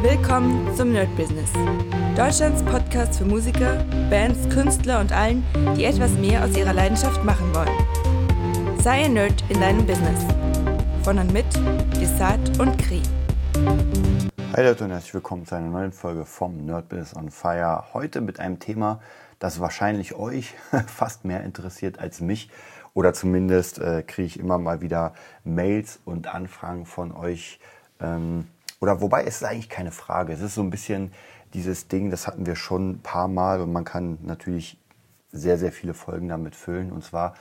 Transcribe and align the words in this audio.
Willkommen 0.00 0.72
zum 0.76 0.92
Nerd 0.92 1.14
Business. 1.16 1.50
Deutschlands 2.16 2.62
Podcast 2.62 3.18
für 3.18 3.24
Musiker, 3.24 3.84
Bands, 4.08 4.48
Künstler 4.48 5.00
und 5.00 5.10
allen, 5.10 5.44
die 5.76 5.86
etwas 5.86 6.12
mehr 6.12 6.44
aus 6.44 6.56
ihrer 6.56 6.72
Leidenschaft 6.72 7.24
machen 7.24 7.52
wollen. 7.52 8.78
Sei 8.80 9.06
ein 9.06 9.14
Nerd 9.14 9.42
in 9.48 9.60
deinem 9.60 9.84
Business. 9.84 10.24
Von 11.02 11.18
und 11.18 11.32
mit 11.32 11.46
Desart 12.00 12.60
und 12.60 12.78
Kri. 12.78 13.02
Hi 14.52 14.64
Leute 14.64 14.84
und 14.84 14.90
herzlich 14.92 15.14
willkommen 15.14 15.44
zu 15.46 15.56
einer 15.56 15.66
neuen 15.66 15.90
Folge 15.90 16.24
vom 16.24 16.64
Nerd 16.64 16.88
Business 16.88 17.16
on 17.16 17.32
Fire. 17.32 17.86
Heute 17.92 18.20
mit 18.20 18.38
einem 18.38 18.60
Thema, 18.60 19.00
das 19.40 19.58
wahrscheinlich 19.58 20.14
euch 20.14 20.54
fast 20.86 21.24
mehr 21.24 21.42
interessiert 21.42 21.98
als 21.98 22.20
mich. 22.20 22.50
Oder 22.94 23.14
zumindest 23.14 23.80
äh, 23.80 24.04
kriege 24.06 24.26
ich 24.26 24.38
immer 24.38 24.58
mal 24.58 24.80
wieder 24.80 25.12
Mails 25.42 25.98
und 26.04 26.32
Anfragen 26.32 26.86
von 26.86 27.10
euch. 27.10 27.58
Ähm, 28.00 28.46
oder 28.80 29.00
wobei 29.00 29.24
es 29.24 29.36
ist 29.36 29.44
eigentlich 29.44 29.68
keine 29.68 29.90
Frage. 29.90 30.32
Es 30.32 30.40
ist 30.40 30.54
so 30.54 30.62
ein 30.62 30.70
bisschen 30.70 31.12
dieses 31.54 31.88
Ding, 31.88 32.10
das 32.10 32.26
hatten 32.26 32.46
wir 32.46 32.56
schon 32.56 32.90
ein 32.90 33.02
paar 33.02 33.28
Mal 33.28 33.60
und 33.60 33.72
man 33.72 33.84
kann 33.84 34.18
natürlich 34.22 34.78
sehr, 35.32 35.58
sehr 35.58 35.72
viele 35.72 35.94
Folgen 35.94 36.28
damit 36.28 36.54
füllen. 36.54 36.92
Und 36.92 37.04
zwar, 37.04 37.34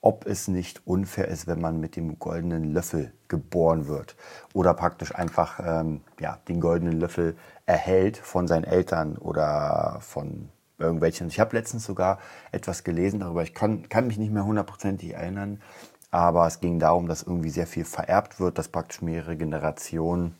ob 0.00 0.26
es 0.26 0.48
nicht 0.48 0.86
unfair 0.86 1.28
ist, 1.28 1.46
wenn 1.46 1.60
man 1.60 1.80
mit 1.80 1.96
dem 1.96 2.18
goldenen 2.18 2.72
Löffel 2.72 3.12
geboren 3.28 3.88
wird 3.88 4.16
oder 4.54 4.74
praktisch 4.74 5.14
einfach 5.14 5.60
ähm, 5.64 6.02
ja, 6.20 6.38
den 6.48 6.60
goldenen 6.60 6.98
Löffel 6.98 7.36
erhält 7.66 8.16
von 8.16 8.46
seinen 8.46 8.64
Eltern 8.64 9.16
oder 9.16 9.98
von 10.00 10.48
irgendwelchen. 10.78 11.28
Ich 11.28 11.40
habe 11.40 11.56
letztens 11.56 11.84
sogar 11.84 12.18
etwas 12.52 12.84
gelesen 12.84 13.20
darüber. 13.20 13.42
Ich 13.42 13.54
kann, 13.54 13.88
kann 13.88 14.06
mich 14.06 14.18
nicht 14.18 14.32
mehr 14.32 14.44
hundertprozentig 14.44 15.14
erinnern, 15.14 15.60
aber 16.10 16.46
es 16.46 16.60
ging 16.60 16.78
darum, 16.78 17.08
dass 17.08 17.24
irgendwie 17.24 17.50
sehr 17.50 17.66
viel 17.66 17.84
vererbt 17.84 18.40
wird, 18.40 18.56
dass 18.56 18.68
praktisch 18.68 19.02
mehrere 19.02 19.36
Generationen 19.36 20.36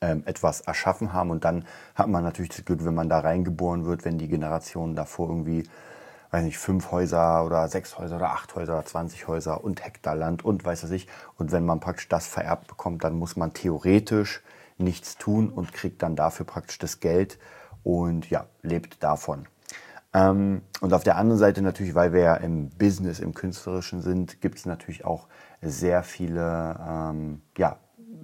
etwas 0.00 0.60
erschaffen 0.60 1.12
haben. 1.12 1.30
Und 1.30 1.44
dann 1.44 1.64
hat 1.94 2.08
man 2.08 2.22
natürlich 2.22 2.50
das 2.50 2.64
Glück, 2.64 2.84
wenn 2.84 2.94
man 2.94 3.08
da 3.08 3.20
reingeboren 3.20 3.84
wird, 3.84 4.04
wenn 4.04 4.18
die 4.18 4.28
Generationen 4.28 4.94
davor 4.94 5.28
irgendwie, 5.28 5.64
weiß 6.30 6.44
nicht, 6.44 6.58
fünf 6.58 6.90
Häuser 6.90 7.44
oder 7.44 7.68
sechs 7.68 7.98
Häuser 7.98 8.16
oder 8.16 8.30
acht 8.30 8.54
Häuser 8.54 8.74
oder 8.74 8.86
20 8.86 9.26
Häuser 9.28 9.64
und 9.64 9.84
Hektar 9.84 10.14
Land 10.14 10.44
und 10.44 10.64
weiß 10.64 10.84
was 10.84 10.90
ich. 10.90 11.08
Und 11.36 11.52
wenn 11.52 11.64
man 11.64 11.80
praktisch 11.80 12.08
das 12.08 12.26
vererbt 12.26 12.68
bekommt, 12.68 13.04
dann 13.04 13.18
muss 13.18 13.36
man 13.36 13.52
theoretisch 13.52 14.42
nichts 14.78 15.16
tun 15.16 15.48
und 15.48 15.72
kriegt 15.72 16.02
dann 16.02 16.16
dafür 16.16 16.46
praktisch 16.46 16.78
das 16.78 17.00
Geld 17.00 17.38
und 17.82 18.30
ja, 18.30 18.46
lebt 18.62 19.02
davon. 19.02 19.46
Ähm, 20.14 20.62
und 20.80 20.92
auf 20.92 21.04
der 21.04 21.16
anderen 21.16 21.38
Seite 21.38 21.62
natürlich, 21.62 21.94
weil 21.94 22.12
wir 22.12 22.20
ja 22.20 22.34
im 22.34 22.70
Business, 22.70 23.20
im 23.20 23.34
Künstlerischen 23.34 24.00
sind, 24.00 24.40
gibt 24.40 24.58
es 24.58 24.66
natürlich 24.66 25.04
auch 25.04 25.26
sehr 25.60 26.02
viele 26.02 26.78
ähm, 26.86 27.42
ja, 27.56 27.76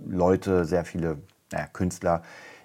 Leute, 0.06 0.64
sehr 0.64 0.84
viele 0.84 1.18
naja, 1.54 1.68
Künstler, 1.72 2.22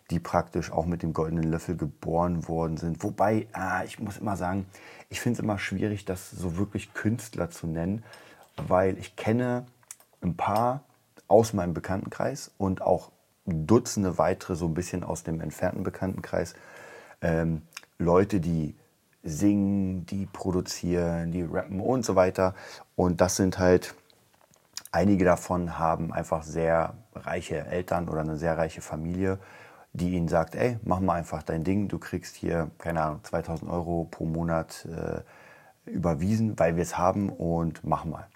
die 0.09 0.19
praktisch 0.19 0.71
auch 0.71 0.85
mit 0.85 1.03
dem 1.03 1.13
goldenen 1.13 1.43
Löffel 1.43 1.77
geboren 1.77 2.47
worden 2.47 2.77
sind. 2.77 3.03
Wobei, 3.03 3.47
äh, 3.55 3.85
ich 3.85 3.99
muss 3.99 4.17
immer 4.17 4.35
sagen, 4.35 4.65
ich 5.09 5.21
finde 5.21 5.37
es 5.37 5.43
immer 5.43 5.59
schwierig, 5.59 6.05
das 6.05 6.31
so 6.31 6.57
wirklich 6.57 6.93
Künstler 6.93 7.49
zu 7.51 7.67
nennen, 7.67 8.03
weil 8.57 8.97
ich 8.97 9.15
kenne 9.15 9.65
ein 10.21 10.35
paar 10.35 10.83
aus 11.27 11.53
meinem 11.53 11.73
Bekanntenkreis 11.73 12.51
und 12.57 12.81
auch 12.81 13.11
Dutzende 13.45 14.17
weitere 14.17 14.55
so 14.55 14.65
ein 14.65 14.73
bisschen 14.73 15.03
aus 15.03 15.23
dem 15.23 15.41
entfernten 15.41 15.83
Bekanntenkreis. 15.83 16.53
Ähm, 17.21 17.63
Leute, 17.97 18.39
die 18.39 18.75
singen, 19.23 20.05
die 20.05 20.27
produzieren, 20.27 21.31
die 21.31 21.41
rappen 21.41 21.79
und 21.79 22.05
so 22.05 22.15
weiter. 22.15 22.55
Und 22.95 23.21
das 23.21 23.35
sind 23.35 23.59
halt 23.59 23.95
Einige 24.91 25.23
davon 25.23 25.77
haben 25.77 26.11
einfach 26.11 26.43
sehr 26.43 26.95
reiche 27.13 27.65
Eltern 27.65 28.09
oder 28.09 28.21
eine 28.21 28.37
sehr 28.37 28.57
reiche 28.57 28.81
Familie, 28.81 29.39
die 29.93 30.11
ihnen 30.11 30.27
sagt, 30.27 30.55
ey, 30.55 30.79
mach 30.83 30.99
mal 30.99 31.15
einfach 31.15 31.43
dein 31.43 31.63
Ding, 31.63 31.87
du 31.87 31.99
kriegst 31.99 32.35
hier, 32.35 32.71
keine 32.77 33.01
Ahnung, 33.01 33.23
2000 33.23 33.69
Euro 33.69 34.07
pro 34.09 34.25
Monat 34.25 34.85
äh, 34.85 35.21
überwiesen, 35.89 36.57
weil 36.57 36.75
wir 36.75 36.83
es 36.83 36.97
haben 36.97 37.29
und 37.29 37.83
mach 37.83 38.05
mal. 38.05 38.27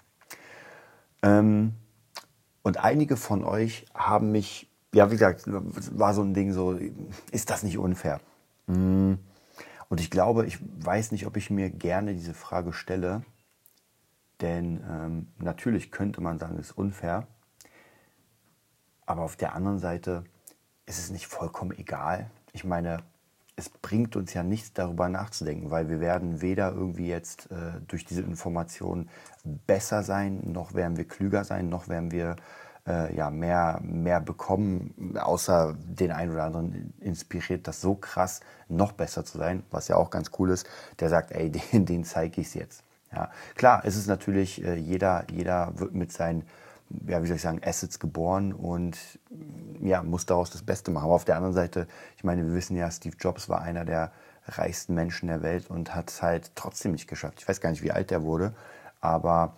Ähm, 1.22 1.74
und 2.62 2.82
einige 2.82 3.16
von 3.16 3.44
euch 3.44 3.86
haben 3.94 4.32
mich, 4.32 4.70
ja, 4.94 5.10
wie 5.10 5.16
gesagt, 5.16 5.44
war 5.46 6.14
so 6.14 6.22
ein 6.22 6.34
Ding 6.34 6.52
so, 6.52 6.78
ist 7.30 7.50
das 7.50 7.62
nicht 7.62 7.78
unfair? 7.78 8.20
Mm. 8.66 9.14
Und 9.88 10.00
ich 10.00 10.10
glaube, 10.10 10.46
ich 10.46 10.58
weiß 10.84 11.12
nicht, 11.12 11.26
ob 11.26 11.36
ich 11.36 11.50
mir 11.50 11.70
gerne 11.70 12.14
diese 12.14 12.34
Frage 12.34 12.72
stelle, 12.72 13.22
denn 14.44 14.84
ähm, 14.90 15.28
natürlich 15.38 15.90
könnte 15.90 16.20
man 16.20 16.38
sagen, 16.38 16.58
es 16.58 16.66
ist 16.66 16.78
unfair. 16.78 17.26
Aber 19.06 19.22
auf 19.22 19.36
der 19.36 19.54
anderen 19.54 19.78
Seite 19.78 20.24
ist 20.84 20.98
es 20.98 21.10
nicht 21.10 21.26
vollkommen 21.26 21.72
egal. 21.72 22.30
Ich 22.52 22.62
meine, 22.62 22.98
es 23.56 23.70
bringt 23.70 24.16
uns 24.16 24.34
ja 24.34 24.42
nichts 24.42 24.74
darüber 24.74 25.08
nachzudenken, 25.08 25.70
weil 25.70 25.88
wir 25.88 25.98
werden 25.98 26.42
weder 26.42 26.72
irgendwie 26.72 27.08
jetzt 27.08 27.50
äh, 27.50 27.80
durch 27.88 28.04
diese 28.04 28.20
Informationen 28.20 29.08
besser 29.44 30.02
sein, 30.02 30.52
noch 30.52 30.74
werden 30.74 30.98
wir 30.98 31.08
klüger 31.08 31.44
sein, 31.44 31.70
noch 31.70 31.88
werden 31.88 32.10
wir 32.10 32.36
äh, 32.86 33.16
ja, 33.16 33.30
mehr, 33.30 33.80
mehr 33.82 34.20
bekommen, 34.20 35.16
außer 35.18 35.74
den 35.78 36.12
einen 36.12 36.32
oder 36.32 36.44
anderen 36.44 36.92
inspiriert, 37.00 37.66
das 37.66 37.80
so 37.80 37.94
krass 37.94 38.40
noch 38.68 38.92
besser 38.92 39.24
zu 39.24 39.38
sein, 39.38 39.62
was 39.70 39.88
ja 39.88 39.96
auch 39.96 40.10
ganz 40.10 40.32
cool 40.38 40.50
ist, 40.50 40.68
der 41.00 41.08
sagt, 41.08 41.32
ey, 41.32 41.50
den, 41.72 41.86
den 41.86 42.04
zeige 42.04 42.42
ich 42.42 42.48
es 42.48 42.54
jetzt. 42.54 42.84
Ja, 43.14 43.30
klar, 43.54 43.82
es 43.84 43.96
ist 43.96 44.06
natürlich, 44.06 44.64
äh, 44.64 44.74
jeder, 44.74 45.24
jeder 45.30 45.78
wird 45.78 45.94
mit 45.94 46.12
seinen, 46.12 46.42
ja, 47.06 47.22
wie 47.22 47.26
soll 47.26 47.36
ich 47.36 47.42
sagen, 47.42 47.60
Assets 47.64 47.98
geboren 47.98 48.52
und 48.52 48.98
ja, 49.80 50.02
muss 50.02 50.26
daraus 50.26 50.50
das 50.50 50.62
Beste 50.62 50.90
machen. 50.90 51.04
Aber 51.04 51.14
auf 51.14 51.24
der 51.24 51.36
anderen 51.36 51.54
Seite, 51.54 51.86
ich 52.16 52.24
meine, 52.24 52.44
wir 52.44 52.54
wissen 52.54 52.76
ja, 52.76 52.90
Steve 52.90 53.16
Jobs 53.18 53.48
war 53.48 53.62
einer 53.62 53.84
der 53.84 54.12
reichsten 54.46 54.94
Menschen 54.94 55.28
der 55.28 55.42
Welt 55.42 55.70
und 55.70 55.94
hat 55.94 56.10
es 56.10 56.22
halt 56.22 56.52
trotzdem 56.54 56.92
nicht 56.92 57.08
geschafft. 57.08 57.40
Ich 57.40 57.48
weiß 57.48 57.60
gar 57.60 57.70
nicht, 57.70 57.82
wie 57.82 57.92
alt 57.92 58.12
er 58.12 58.22
wurde, 58.22 58.54
aber 59.00 59.56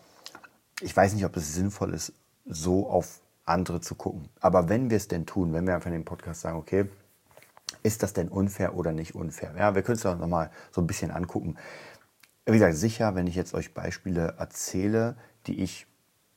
ich 0.81 0.97
weiß 0.97 1.15
nicht, 1.15 1.25
ob 1.25 1.37
es 1.37 1.55
sinnvoll 1.55 1.95
ist, 1.95 2.13
so 2.45 2.89
auf 2.89 3.21
andere 3.45 3.81
zu 3.81 3.95
gucken. 3.95 4.29
Aber 4.41 4.69
wenn 4.69 4.91
wir 4.91 4.97
es 4.97 5.09
denn 5.09 5.27
tun, 5.27 5.53
wenn 5.53 5.67
wir 5.67 5.75
einfach 5.75 5.89
in 5.89 5.95
dem 5.95 6.05
Podcast 6.05 6.43
sagen, 6.43 6.59
okay, 6.59 6.87
ist 7.83 8.03
das 8.03 8.13
denn 8.13 8.29
unfair 8.29 8.77
oder 8.77 8.93
nicht 8.93 9.15
unfair? 9.15 9.55
Ja, 9.57 9.75
wir 9.75 9.83
können 9.83 9.97
es 9.97 10.03
doch 10.03 10.19
nochmal 10.19 10.51
so 10.73 10.81
ein 10.81 10.87
bisschen 10.87 11.11
angucken. 11.11 11.57
Wie 12.47 12.53
gesagt, 12.53 12.77
sicher, 12.77 13.17
wenn 13.17 13.27
ich 13.27 13.35
jetzt 13.35 13.55
euch 13.55 13.75
Beispiele 13.75 14.37
erzähle, 14.39 15.17
die 15.49 15.63
ich 15.65 15.89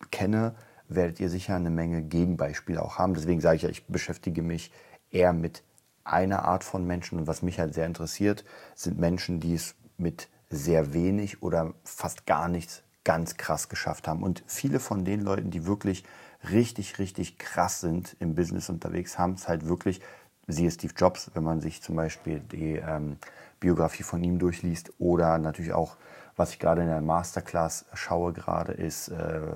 kenne, 0.09 0.55
werdet 0.87 1.19
ihr 1.19 1.29
sicher 1.29 1.55
eine 1.55 1.69
Menge 1.69 2.01
Gegenbeispiele 2.01 2.81
auch 2.81 2.97
haben. 2.97 3.13
Deswegen 3.13 3.41
sage 3.41 3.57
ich 3.57 3.61
ja, 3.61 3.69
ich 3.69 3.85
beschäftige 3.85 4.41
mich 4.41 4.71
eher 5.11 5.33
mit 5.33 5.63
einer 6.03 6.45
Art 6.45 6.63
von 6.63 6.87
Menschen. 6.87 7.19
Und 7.19 7.27
was 7.27 7.43
mich 7.43 7.59
halt 7.59 7.75
sehr 7.75 7.85
interessiert, 7.85 8.43
sind 8.73 8.97
Menschen, 8.97 9.39
die 9.39 9.53
es 9.53 9.75
mit 9.97 10.29
sehr 10.49 10.93
wenig 10.93 11.43
oder 11.43 11.75
fast 11.83 12.25
gar 12.25 12.47
nichts 12.47 12.81
ganz 13.03 13.37
krass 13.37 13.69
geschafft 13.69 14.07
haben. 14.07 14.23
Und 14.23 14.43
viele 14.47 14.79
von 14.79 15.05
den 15.05 15.21
Leuten, 15.21 15.51
die 15.51 15.67
wirklich 15.67 16.03
richtig, 16.49 16.97
richtig 16.97 17.37
krass 17.37 17.81
sind 17.81 18.15
im 18.19 18.33
Business 18.33 18.69
unterwegs, 18.69 19.19
haben 19.19 19.33
es 19.33 19.47
halt 19.47 19.67
wirklich, 19.67 20.01
siehe 20.47 20.71
Steve 20.71 20.93
Jobs, 20.97 21.29
wenn 21.35 21.43
man 21.43 21.61
sich 21.61 21.83
zum 21.83 21.95
Beispiel 21.95 22.39
die 22.39 22.77
ähm, 22.77 23.17
Biografie 23.59 24.03
von 24.03 24.23
ihm 24.23 24.39
durchliest 24.39 24.93
oder 24.99 25.37
natürlich 25.37 25.73
auch, 25.73 25.97
was 26.35 26.51
ich 26.51 26.59
gerade 26.59 26.81
in 26.81 26.87
der 26.87 27.01
Masterclass 27.01 27.85
schaue 27.93 28.33
gerade, 28.33 28.71
ist 28.71 29.09
äh, 29.09 29.15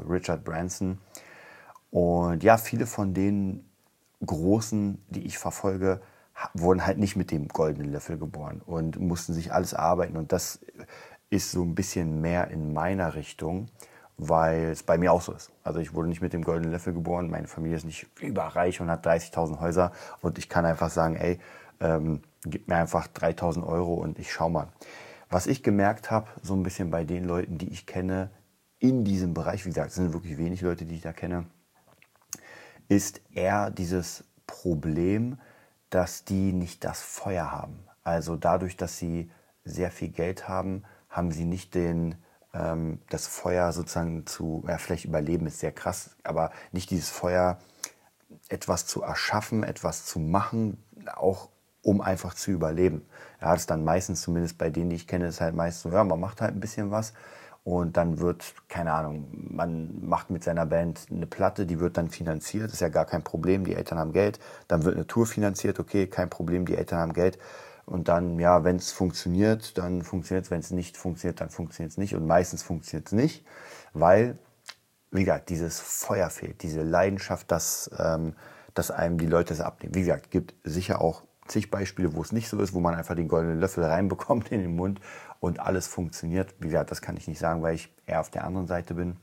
Richard 0.10 0.44
Branson. 0.44 1.00
Und 1.92 2.44
ja, 2.44 2.58
viele 2.58 2.86
von 2.86 3.14
den 3.14 3.66
Großen, 4.26 5.04
die 5.10 5.26
ich 5.26 5.38
verfolge, 5.38 6.02
wurden 6.54 6.86
halt 6.86 6.98
nicht 6.98 7.16
mit 7.16 7.32
dem 7.32 7.48
goldenen 7.48 7.92
Löffel 7.92 8.18
geboren 8.18 8.62
und 8.66 9.00
mussten 9.00 9.34
sich 9.34 9.54
alles 9.54 9.74
arbeiten. 9.74 10.18
Und 10.18 10.32
das 10.32 10.60
ist 11.30 11.52
so 11.52 11.64
ein 11.64 11.76
bisschen 11.76 12.22
mehr 12.22 12.50
in 12.50 12.74
meiner 12.74 13.16
Richtung, 13.16 13.68
weil 14.18 14.66
es 14.66 14.84
bei 14.84 14.98
mir 14.98 15.12
auch 15.12 15.22
so 15.22 15.34
ist. 15.34 15.52
Also 15.64 15.80
ich 15.80 15.94
wurde 15.94 16.10
nicht 16.10 16.22
mit 16.22 16.34
dem 16.34 16.44
goldenen 16.44 16.72
Löffel 16.72 16.94
geboren, 16.94 17.30
meine 17.30 17.48
Familie 17.48 17.78
ist 17.78 17.86
nicht 17.86 18.08
überreich 18.22 18.82
und 18.82 18.90
hat 18.90 19.06
30.000 19.06 19.60
Häuser 19.60 19.92
und 20.22 20.38
ich 20.38 20.50
kann 20.50 20.66
einfach 20.66 20.90
sagen, 20.90 21.16
ey, 21.16 21.40
ähm, 21.80 22.22
gib 22.46 22.68
mir 22.68 22.76
einfach 22.76 23.08
3000 23.08 23.66
Euro 23.66 23.94
und 23.94 24.20
ich 24.20 24.32
schau 24.32 24.50
mal. 24.50 24.68
Was 25.30 25.48
ich 25.48 25.64
gemerkt 25.64 26.12
habe, 26.12 26.30
so 26.42 26.54
ein 26.54 26.64
bisschen 26.64 26.92
bei 26.92 27.04
den 27.04 27.26
Leuten, 27.26 27.58
die 27.58 27.70
ich 27.70 27.86
kenne, 27.86 28.30
in 28.80 29.06
diesem 29.06 29.34
Bereich, 29.34 29.66
wie 29.66 29.70
gesagt, 29.70 29.90
es 29.90 29.96
sind 29.96 30.14
wirklich 30.14 30.38
wenig 30.38 30.62
Leute, 30.62 30.86
die 30.86 30.96
ich 30.96 31.02
da 31.02 31.14
kenne, 31.14 31.46
ist 32.90 33.22
eher 33.34 33.72
dieses 33.72 34.26
Problem, 34.46 35.40
dass 35.90 36.26
die 36.26 36.52
nicht 36.52 36.84
das 36.84 37.02
Feuer 37.02 37.52
haben. 37.52 37.80
Also 38.04 38.36
dadurch, 38.36 38.76
dass 38.76 38.98
sie 38.98 39.32
sehr 39.64 39.90
viel 39.90 40.10
Geld 40.10 40.48
haben, 40.48 40.84
haben 41.10 41.32
sie 41.32 41.46
nicht 41.46 41.76
den, 41.76 42.16
ähm, 42.54 43.00
das 43.10 43.28
Feuer 43.28 43.72
sozusagen 43.72 44.26
zu, 44.26 44.64
ja, 44.68 44.78
vielleicht 44.78 45.06
überleben 45.06 45.48
ist 45.48 45.60
sehr 45.60 45.72
krass, 45.72 46.18
aber 46.24 46.52
nicht 46.72 46.90
dieses 46.90 47.10
Feuer, 47.10 47.58
etwas 48.50 48.86
zu 48.86 49.02
erschaffen, 49.02 49.64
etwas 49.64 50.06
zu 50.06 50.20
machen, 50.20 50.84
auch 51.16 51.50
um 51.84 52.02
einfach 52.02 52.34
zu 52.34 52.52
überleben. 52.52 53.06
Ja, 53.40 53.52
das 53.52 53.62
ist 53.62 53.70
dann 53.70 53.84
meistens, 53.84 54.22
zumindest 54.22 54.58
bei 54.58 54.70
denen, 54.72 54.90
die 54.90 54.96
ich 54.96 55.08
kenne, 55.08 55.28
ist 55.28 55.42
halt 55.42 55.56
meistens 55.56 55.84
so, 55.84 55.96
ja, 55.96 56.04
man 56.04 56.20
macht 56.20 56.42
halt 56.42 56.56
ein 56.56 56.60
bisschen 56.60 56.90
was 56.90 57.14
und 57.64 57.96
dann 57.96 58.20
wird, 58.20 58.54
keine 58.68 58.92
Ahnung, 58.92 59.28
man 59.32 60.06
macht 60.06 60.30
mit 60.30 60.44
seiner 60.44 60.66
Band 60.66 61.08
eine 61.10 61.26
Platte, 61.26 61.66
die 61.66 61.80
wird 61.80 61.96
dann 61.98 62.10
finanziert, 62.10 62.74
ist 62.74 62.82
ja 62.82 62.90
gar 62.90 63.06
kein 63.06 63.24
Problem, 63.24 63.64
die 63.64 63.76
Eltern 63.76 64.00
haben 64.00 64.12
Geld. 64.12 64.40
Dann 64.68 64.84
wird 64.84 64.96
eine 64.96 65.08
Tour 65.08 65.26
finanziert, 65.26 65.80
okay, 65.80 66.08
kein 66.08 66.30
Problem, 66.30 66.66
die 66.66 66.76
Eltern 66.76 67.00
haben 67.00 67.14
Geld. 67.14 67.40
Und 67.86 68.10
dann, 68.10 68.38
ja, 68.40 68.66
wenn 68.66 68.76
es 68.78 68.92
funktioniert, 68.92 69.78
dann 69.78 70.02
funktioniert 70.02 70.46
es. 70.46 70.52
Wenn 70.52 70.60
es 70.60 70.72
nicht 70.72 70.98
funktioniert, 70.98 71.40
dann 71.40 71.50
funktioniert 71.50 71.92
es 71.92 71.98
nicht. 71.98 72.16
Und 72.16 72.28
meistens 72.28 72.64
funktioniert 72.64 73.08
es 73.08 73.14
nicht, 73.14 73.46
weil, 73.94 74.38
wie 75.12 75.24
gesagt, 75.24 75.50
dieses 75.50 75.80
Feuer 75.80 76.30
fehlt, 76.30 76.64
diese 76.64 76.84
Leidenschaft, 76.84 77.50
dass, 77.50 77.90
ähm, 77.98 78.36
dass 78.74 78.92
einem 78.92 79.18
die 79.18 79.26
Leute 79.26 79.54
es 79.54 79.62
abnehmen. 79.62 79.96
Wie 79.96 80.02
gesagt, 80.02 80.32
gibt 80.32 80.54
sicher 80.66 81.02
auch 81.02 81.24
zig 81.48 81.70
Beispiele, 81.70 82.14
wo 82.14 82.22
es 82.22 82.32
nicht 82.32 82.50
so 82.50 82.60
ist, 82.60 82.74
wo 82.74 82.80
man 82.80 82.96
einfach 82.96 83.16
den 83.16 83.28
goldenen 83.28 83.60
Löffel 83.60 83.84
reinbekommt 83.84 84.52
in 84.52 84.62
den 84.62 84.76
Mund 84.76 85.00
und 85.40 85.60
alles 85.60 85.88
funktioniert. 85.88 86.56
Wie 86.60 86.68
gesagt, 86.68 86.92
das 86.92 87.02
kann 87.02 87.18
ich 87.18 87.28
nicht 87.28 87.40
sagen, 87.40 87.62
weil 87.62 87.76
ich 87.76 87.94
eher 88.06 88.20
auf 88.20 88.30
der 88.30 88.46
anderen 88.46 88.68
Seite 88.68 88.94
bin. 88.94 89.18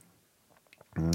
Mhm. 0.96 1.10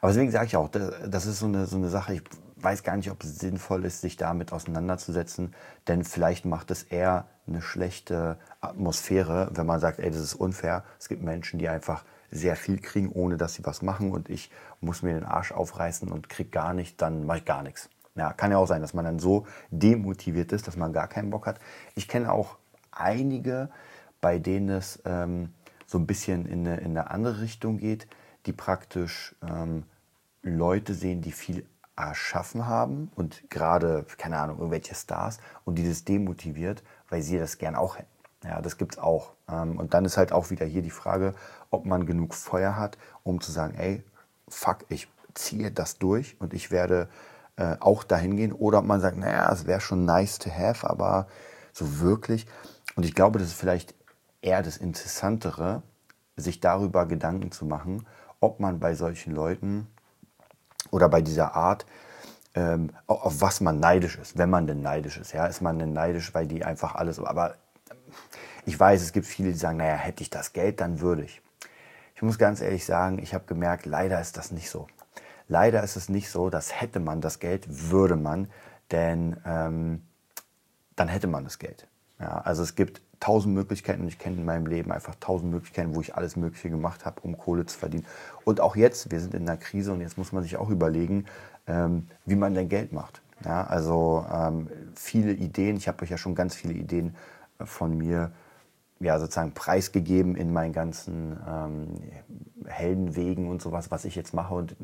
Aber 0.00 0.12
deswegen 0.12 0.30
sage 0.30 0.46
ich 0.46 0.56
auch, 0.56 0.68
das 0.68 1.26
ist 1.26 1.38
so 1.38 1.46
eine, 1.46 1.66
so 1.66 1.76
eine 1.76 1.88
Sache, 1.88 2.14
ich 2.14 2.22
weiß 2.56 2.82
gar 2.82 2.96
nicht, 2.96 3.10
ob 3.10 3.22
es 3.22 3.38
sinnvoll 3.38 3.84
ist, 3.84 4.00
sich 4.00 4.16
damit 4.16 4.52
auseinanderzusetzen, 4.52 5.54
denn 5.88 6.04
vielleicht 6.04 6.44
macht 6.44 6.70
es 6.70 6.82
eher 6.82 7.26
eine 7.46 7.62
schlechte 7.62 8.38
Atmosphäre, 8.60 9.50
wenn 9.54 9.66
man 9.66 9.80
sagt, 9.80 9.98
ey, 9.98 10.10
das 10.10 10.20
ist 10.20 10.34
unfair. 10.34 10.84
Es 10.98 11.08
gibt 11.08 11.22
Menschen, 11.22 11.58
die 11.58 11.68
einfach 11.68 12.04
sehr 12.30 12.56
viel 12.56 12.80
kriegen, 12.80 13.10
ohne 13.10 13.36
dass 13.36 13.54
sie 13.54 13.64
was 13.64 13.82
machen 13.82 14.10
und 14.10 14.28
ich 14.28 14.50
muss 14.80 15.02
mir 15.02 15.14
den 15.14 15.24
Arsch 15.24 15.52
aufreißen 15.52 16.10
und 16.10 16.28
krieg 16.28 16.50
gar 16.50 16.72
nicht, 16.72 17.00
dann 17.02 17.26
mache 17.26 17.38
ich 17.38 17.44
gar 17.44 17.62
nichts. 17.62 17.88
Ja, 18.14 18.32
kann 18.32 18.50
ja 18.50 18.58
auch 18.58 18.66
sein, 18.66 18.82
dass 18.82 18.94
man 18.94 19.04
dann 19.04 19.18
so 19.18 19.46
demotiviert 19.70 20.52
ist, 20.52 20.66
dass 20.66 20.76
man 20.76 20.92
gar 20.92 21.08
keinen 21.08 21.30
Bock 21.30 21.46
hat. 21.46 21.58
Ich 21.94 22.08
kenne 22.08 22.30
auch 22.30 22.58
einige, 22.90 23.70
bei 24.20 24.38
denen 24.38 24.68
es 24.68 25.00
ähm, 25.04 25.54
so 25.86 25.98
ein 25.98 26.06
bisschen 26.06 26.46
in 26.46 26.66
eine, 26.66 26.78
in 26.78 26.96
eine 26.96 27.10
andere 27.10 27.40
Richtung 27.40 27.78
geht, 27.78 28.06
die 28.46 28.52
praktisch 28.52 29.34
ähm, 29.42 29.84
Leute 30.42 30.94
sehen, 30.94 31.22
die 31.22 31.32
viel 31.32 31.64
erschaffen 31.96 32.66
haben 32.66 33.10
und 33.14 33.48
gerade, 33.50 34.04
keine 34.18 34.38
Ahnung, 34.38 34.58
irgendwelche 34.58 34.94
Stars 34.94 35.38
und 35.64 35.76
dieses 35.76 36.04
demotiviert, 36.04 36.82
weil 37.08 37.22
sie 37.22 37.38
das 37.38 37.58
gern 37.58 37.76
auch 37.76 37.96
hätten. 37.96 38.08
Ja, 38.44 38.60
das 38.60 38.76
gibt 38.76 38.94
es 38.94 38.98
auch. 38.98 39.32
Ähm, 39.48 39.78
und 39.78 39.94
dann 39.94 40.04
ist 40.04 40.16
halt 40.16 40.32
auch 40.32 40.50
wieder 40.50 40.66
hier 40.66 40.82
die 40.82 40.90
Frage, 40.90 41.34
ob 41.70 41.86
man 41.86 42.06
genug 42.06 42.34
Feuer 42.34 42.76
hat, 42.76 42.98
um 43.22 43.40
zu 43.40 43.52
sagen, 43.52 43.74
ey, 43.74 44.02
fuck, 44.48 44.84
ich 44.88 45.08
ziehe 45.34 45.70
das 45.70 45.98
durch 45.98 46.36
und 46.40 46.54
ich 46.54 46.70
werde 46.70 47.08
äh, 47.62 47.76
auch 47.78 48.02
dahin 48.02 48.36
gehen. 48.36 48.52
Oder 48.52 48.78
ob 48.78 48.86
man 48.86 49.00
sagt, 49.00 49.16
naja, 49.16 49.48
es 49.52 49.66
wäre 49.66 49.80
schon 49.80 50.04
nice 50.04 50.40
to 50.40 50.50
have, 50.50 50.88
aber 50.88 51.28
so 51.72 52.00
wirklich. 52.00 52.46
Und 52.96 53.04
ich 53.04 53.14
glaube, 53.14 53.38
das 53.38 53.48
ist 53.48 53.54
vielleicht 53.54 53.94
eher 54.40 54.62
das 54.62 54.76
Interessantere, 54.76 55.82
sich 56.36 56.58
darüber 56.58 57.06
Gedanken 57.06 57.52
zu 57.52 57.64
machen, 57.64 58.04
ob 58.40 58.58
man 58.58 58.80
bei 58.80 58.94
solchen 58.94 59.32
Leuten 59.32 59.86
oder 60.90 61.08
bei 61.08 61.22
dieser 61.22 61.54
Art, 61.54 61.86
ähm, 62.54 62.90
auf 63.06 63.40
was 63.40 63.60
man 63.60 63.78
neidisch 63.78 64.18
ist, 64.18 64.36
wenn 64.36 64.50
man 64.50 64.66
denn 64.66 64.82
neidisch 64.82 65.16
ist. 65.16 65.32
Ja, 65.32 65.46
ist 65.46 65.62
man 65.62 65.78
denn 65.78 65.92
neidisch, 65.92 66.34
weil 66.34 66.48
die 66.48 66.64
einfach 66.64 66.96
alles. 66.96 67.20
Aber 67.20 67.54
ich 68.66 68.78
weiß, 68.78 69.02
es 69.02 69.12
gibt 69.12 69.26
viele, 69.26 69.52
die 69.52 69.58
sagen, 69.58 69.78
naja, 69.78 69.94
hätte 69.94 70.22
ich 70.22 70.30
das 70.30 70.52
Geld, 70.52 70.80
dann 70.80 71.00
würde 71.00 71.22
ich. 71.22 71.40
Ich 72.16 72.22
muss 72.22 72.38
ganz 72.38 72.60
ehrlich 72.60 72.84
sagen, 72.84 73.20
ich 73.20 73.34
habe 73.34 73.44
gemerkt, 73.44 73.86
leider 73.86 74.20
ist 74.20 74.36
das 74.36 74.50
nicht 74.50 74.68
so. 74.68 74.88
Leider 75.52 75.82
ist 75.82 75.96
es 75.96 76.08
nicht 76.08 76.30
so, 76.30 76.48
dass 76.48 76.80
hätte 76.80 76.98
man 76.98 77.20
das 77.20 77.38
Geld, 77.38 77.66
würde 77.68 78.16
man, 78.16 78.48
denn 78.90 79.36
ähm, 79.44 80.00
dann 80.96 81.08
hätte 81.08 81.26
man 81.26 81.44
das 81.44 81.58
Geld. 81.58 81.86
Ja, 82.18 82.38
also 82.38 82.62
es 82.62 82.74
gibt 82.74 83.02
tausend 83.20 83.54
Möglichkeiten 83.54 84.00
und 84.00 84.08
ich 84.08 84.18
kenne 84.18 84.36
in 84.36 84.46
meinem 84.46 84.64
Leben 84.64 84.90
einfach 84.90 85.14
tausend 85.20 85.50
Möglichkeiten, 85.50 85.94
wo 85.94 86.00
ich 86.00 86.14
alles 86.14 86.36
Mögliche 86.36 86.70
gemacht 86.70 87.04
habe, 87.04 87.20
um 87.20 87.36
Kohle 87.36 87.66
zu 87.66 87.78
verdienen. 87.78 88.06
Und 88.44 88.62
auch 88.62 88.76
jetzt, 88.76 89.10
wir 89.10 89.20
sind 89.20 89.34
in 89.34 89.46
einer 89.46 89.58
Krise 89.58 89.92
und 89.92 90.00
jetzt 90.00 90.16
muss 90.16 90.32
man 90.32 90.42
sich 90.42 90.56
auch 90.56 90.70
überlegen, 90.70 91.26
ähm, 91.66 92.08
wie 92.24 92.36
man 92.36 92.54
denn 92.54 92.70
Geld 92.70 92.94
macht. 92.94 93.20
Ja, 93.44 93.66
also 93.66 94.24
ähm, 94.32 94.70
viele 94.94 95.32
Ideen, 95.32 95.76
ich 95.76 95.86
habe 95.86 96.02
euch 96.02 96.10
ja 96.10 96.16
schon 96.16 96.34
ganz 96.34 96.54
viele 96.54 96.72
Ideen 96.72 97.14
äh, 97.58 97.66
von 97.66 97.98
mir 97.98 98.32
ja, 99.02 99.18
sozusagen 99.18 99.52
preisgegeben 99.52 100.36
in 100.36 100.52
meinen 100.52 100.72
ganzen 100.72 101.38
ähm, 101.46 101.86
Heldenwegen 102.66 103.48
und 103.48 103.60
sowas, 103.60 103.90
was 103.90 104.04
ich 104.04 104.14
jetzt 104.14 104.32
mache. 104.32 104.54
Und 104.54 104.76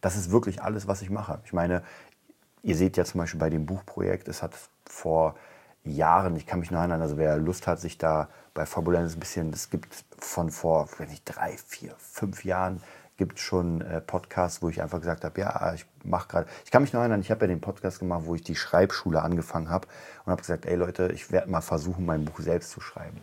das 0.00 0.16
ist 0.16 0.30
wirklich 0.30 0.62
alles, 0.62 0.88
was 0.88 1.02
ich 1.02 1.10
mache. 1.10 1.40
Ich 1.44 1.52
meine, 1.52 1.82
ihr 2.62 2.76
seht 2.76 2.96
ja 2.96 3.04
zum 3.04 3.20
Beispiel 3.20 3.40
bei 3.40 3.50
dem 3.50 3.66
Buchprojekt, 3.66 4.28
es 4.28 4.42
hat 4.42 4.54
vor 4.84 5.36
Jahren, 5.84 6.36
ich 6.36 6.46
kann 6.46 6.60
mich 6.60 6.70
noch 6.70 6.78
erinnern, 6.78 7.02
also 7.02 7.16
wer 7.16 7.36
Lust 7.38 7.66
hat, 7.66 7.80
sich 7.80 7.98
da 7.98 8.28
bei 8.54 8.66
Fabulenz 8.66 9.14
ein 9.14 9.20
bisschen, 9.20 9.50
es 9.50 9.70
gibt 9.70 10.04
von 10.18 10.50
vor, 10.50 10.88
wenn 10.98 11.08
nicht 11.08 11.24
drei, 11.24 11.56
vier, 11.56 11.94
fünf 11.98 12.44
Jahren, 12.44 12.80
gibt 13.16 13.38
schon 13.38 13.80
äh, 13.82 14.00
Podcasts, 14.00 14.62
wo 14.62 14.68
ich 14.68 14.80
einfach 14.80 15.00
gesagt 15.00 15.24
habe, 15.24 15.40
ja, 15.40 15.74
ich 15.74 15.86
mache 16.04 16.28
gerade, 16.28 16.46
ich 16.64 16.70
kann 16.70 16.82
mich 16.82 16.92
noch 16.92 17.00
erinnern, 17.00 17.20
ich 17.20 17.30
habe 17.30 17.42
ja 17.42 17.46
den 17.48 17.60
Podcast 17.60 17.98
gemacht, 17.98 18.22
wo 18.24 18.34
ich 18.34 18.42
die 18.42 18.56
Schreibschule 18.56 19.22
angefangen 19.22 19.70
habe 19.70 19.86
und 20.24 20.30
habe 20.30 20.40
gesagt, 20.40 20.66
ey 20.66 20.76
Leute, 20.76 21.10
ich 21.12 21.30
werde 21.30 21.50
mal 21.50 21.60
versuchen, 21.60 22.06
mein 22.06 22.24
Buch 22.24 22.40
selbst 22.40 22.70
zu 22.70 22.80
schreiben. 22.80 23.20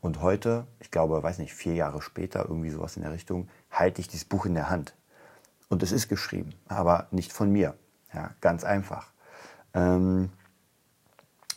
Und 0.00 0.22
heute, 0.22 0.66
ich 0.80 0.90
glaube, 0.90 1.22
weiß 1.22 1.38
nicht, 1.38 1.54
vier 1.54 1.74
Jahre 1.74 2.02
später, 2.02 2.44
irgendwie 2.48 2.70
sowas 2.70 2.96
in 2.96 3.02
der 3.02 3.12
Richtung, 3.12 3.48
halte 3.70 4.00
ich 4.00 4.08
dieses 4.08 4.24
Buch 4.24 4.46
in 4.46 4.54
der 4.54 4.70
Hand. 4.70 4.94
Und 5.68 5.82
es 5.82 5.92
ist 5.92 6.08
geschrieben, 6.08 6.54
aber 6.68 7.08
nicht 7.10 7.32
von 7.32 7.50
mir. 7.50 7.74
Ja, 8.12 8.30
ganz 8.40 8.64
einfach. 8.64 9.12
Ähm, 9.74 10.30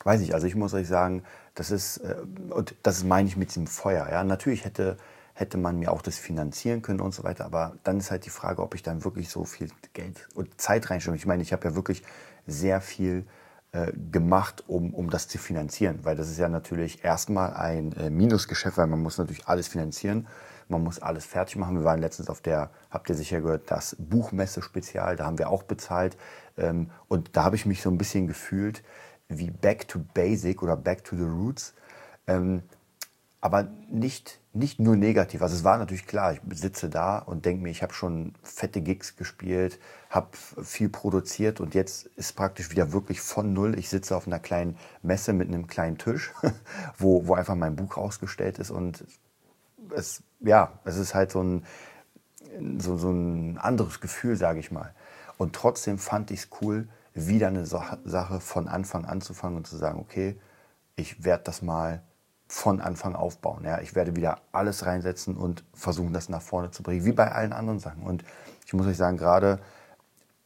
weiß 0.03 0.21
ich, 0.21 0.33
also 0.33 0.47
ich 0.47 0.55
muss 0.55 0.73
euch 0.73 0.87
sagen, 0.87 1.23
das 1.55 1.71
ist, 1.71 1.97
äh, 1.97 2.15
und 2.49 2.75
das 2.83 3.03
meine 3.03 3.27
ich 3.27 3.37
mit 3.37 3.49
diesem 3.49 3.67
Feuer. 3.67 4.07
Ja, 4.09 4.23
natürlich 4.23 4.65
hätte, 4.65 4.97
hätte 5.33 5.57
man 5.57 5.79
mir 5.79 5.91
auch 5.91 6.01
das 6.01 6.17
finanzieren 6.17 6.81
können 6.81 7.01
und 7.01 7.13
so 7.13 7.23
weiter, 7.23 7.45
aber 7.45 7.75
dann 7.83 7.99
ist 7.99 8.11
halt 8.11 8.25
die 8.25 8.29
Frage, 8.29 8.61
ob 8.61 8.75
ich 8.75 8.83
dann 8.83 9.03
wirklich 9.03 9.29
so 9.29 9.45
viel 9.45 9.69
Geld 9.93 10.27
und 10.33 10.59
Zeit 10.59 10.89
reinstelle. 10.89 11.15
Ich 11.17 11.25
meine, 11.25 11.43
ich 11.43 11.53
habe 11.53 11.67
ja 11.67 11.75
wirklich 11.75 12.03
sehr 12.47 12.81
viel 12.81 13.25
äh, 13.71 13.91
gemacht, 14.11 14.63
um, 14.67 14.93
um 14.93 15.09
das 15.09 15.27
zu 15.27 15.37
finanzieren, 15.37 15.99
weil 16.03 16.15
das 16.15 16.29
ist 16.29 16.39
ja 16.39 16.49
natürlich 16.49 17.03
erstmal 17.03 17.53
ein 17.53 17.91
äh, 17.93 18.09
Minusgeschäft, 18.09 18.77
weil 18.77 18.87
man 18.87 19.01
muss 19.01 19.17
natürlich 19.17 19.47
alles 19.47 19.67
finanzieren, 19.67 20.27
man 20.69 20.83
muss 20.83 20.99
alles 20.99 21.25
fertig 21.25 21.55
machen. 21.55 21.77
Wir 21.77 21.83
waren 21.83 21.99
letztens 21.99 22.29
auf 22.29 22.41
der, 22.41 22.71
habt 22.89 23.09
ihr 23.09 23.15
sicher 23.15 23.41
gehört, 23.41 23.69
das 23.69 23.95
Buchmesse-Spezial, 23.99 25.15
da 25.15 25.25
haben 25.25 25.37
wir 25.37 25.49
auch 25.49 25.63
bezahlt 25.63 26.17
ähm, 26.57 26.89
und 27.07 27.35
da 27.37 27.43
habe 27.43 27.55
ich 27.55 27.67
mich 27.67 27.81
so 27.81 27.91
ein 27.91 27.97
bisschen 27.97 28.25
gefühlt, 28.25 28.83
wie 29.27 29.51
Back 29.51 29.87
to 29.87 29.99
Basic 30.15 30.63
oder 30.63 30.75
Back 30.75 31.03
to 31.03 31.15
the 31.15 31.23
Roots. 31.23 31.75
Ähm, 32.25 32.63
aber 33.41 33.67
nicht, 33.89 34.39
nicht 34.53 34.79
nur 34.79 34.95
negativ. 34.95 35.41
Also 35.41 35.55
es 35.55 35.63
war 35.63 35.77
natürlich 35.77 36.05
klar, 36.05 36.33
ich 36.33 36.41
sitze 36.51 36.89
da 36.89 37.19
und 37.19 37.45
denke 37.45 37.63
mir, 37.63 37.69
ich 37.69 37.81
habe 37.81 37.93
schon 37.93 38.33
fette 38.43 38.81
Gigs 38.81 39.15
gespielt, 39.15 39.79
habe 40.09 40.27
viel 40.61 40.89
produziert 40.89 41.61
und 41.61 41.73
jetzt 41.73 42.07
ist 42.17 42.35
praktisch 42.35 42.69
wieder 42.69 42.91
wirklich 42.91 43.21
von 43.21 43.53
null. 43.53 43.79
Ich 43.79 43.89
sitze 43.89 44.15
auf 44.15 44.27
einer 44.27 44.39
kleinen 44.39 44.77
Messe 45.01 45.31
mit 45.31 45.47
einem 45.47 45.67
kleinen 45.67 45.97
Tisch, 45.97 46.33
wo, 46.97 47.27
wo 47.27 47.35
einfach 47.35 47.55
mein 47.55 47.75
Buch 47.75 47.97
ausgestellt 47.97 48.59
ist 48.59 48.71
und 48.71 49.05
es, 49.95 50.21
ja, 50.41 50.79
es 50.83 50.97
ist 50.97 51.15
halt 51.15 51.31
so 51.31 51.41
ein, 51.41 51.65
so, 52.77 52.97
so 52.97 53.09
ein 53.09 53.57
anderes 53.57 54.01
Gefühl, 54.01 54.35
sage 54.35 54.59
ich 54.59 54.71
mal. 54.71 54.93
Und 55.37 55.55
trotzdem 55.55 55.97
fand 55.97 56.31
ich 56.31 56.41
es 56.41 56.49
cool, 56.61 56.89
wieder 57.13 57.47
eine 57.47 57.65
Sache 57.65 58.39
von 58.39 58.67
Anfang 58.67 59.05
anzufangen 59.05 59.57
und 59.57 59.67
zu 59.67 59.77
sagen, 59.77 59.99
okay, 59.99 60.37
ich 60.95 61.23
werde 61.23 61.45
das 61.45 61.61
mal 61.61 62.03
von 62.51 62.81
Anfang 62.81 63.15
aufbauen. 63.15 63.63
Ja, 63.63 63.79
ich 63.79 63.93
werde 63.93 64.15
wieder 64.15 64.39
alles 64.51 64.85
reinsetzen 64.85 65.37
und 65.37 65.63
versuchen, 65.73 66.13
das 66.13 66.29
nach 66.29 66.41
vorne 66.41 66.71
zu 66.71 66.81
bringen, 66.81 67.05
wie 67.05 67.11
bei 67.11 67.31
allen 67.31 67.53
anderen 67.53 67.79
Sachen. 67.79 68.01
Und 68.01 68.25
ich 68.65 68.73
muss 68.73 68.87
euch 68.87 68.97
sagen, 68.97 69.17
gerade 69.17 69.59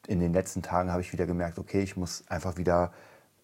in 0.06 0.20
den 0.20 0.34
letzten 0.34 0.62
Tagen 0.62 0.92
habe 0.92 1.02
ich 1.02 1.14
wieder 1.14 1.26
gemerkt, 1.26 1.58
okay, 1.58 1.82
ich 1.82 1.96
muss 1.96 2.26
einfach 2.28 2.58
wieder 2.58 2.92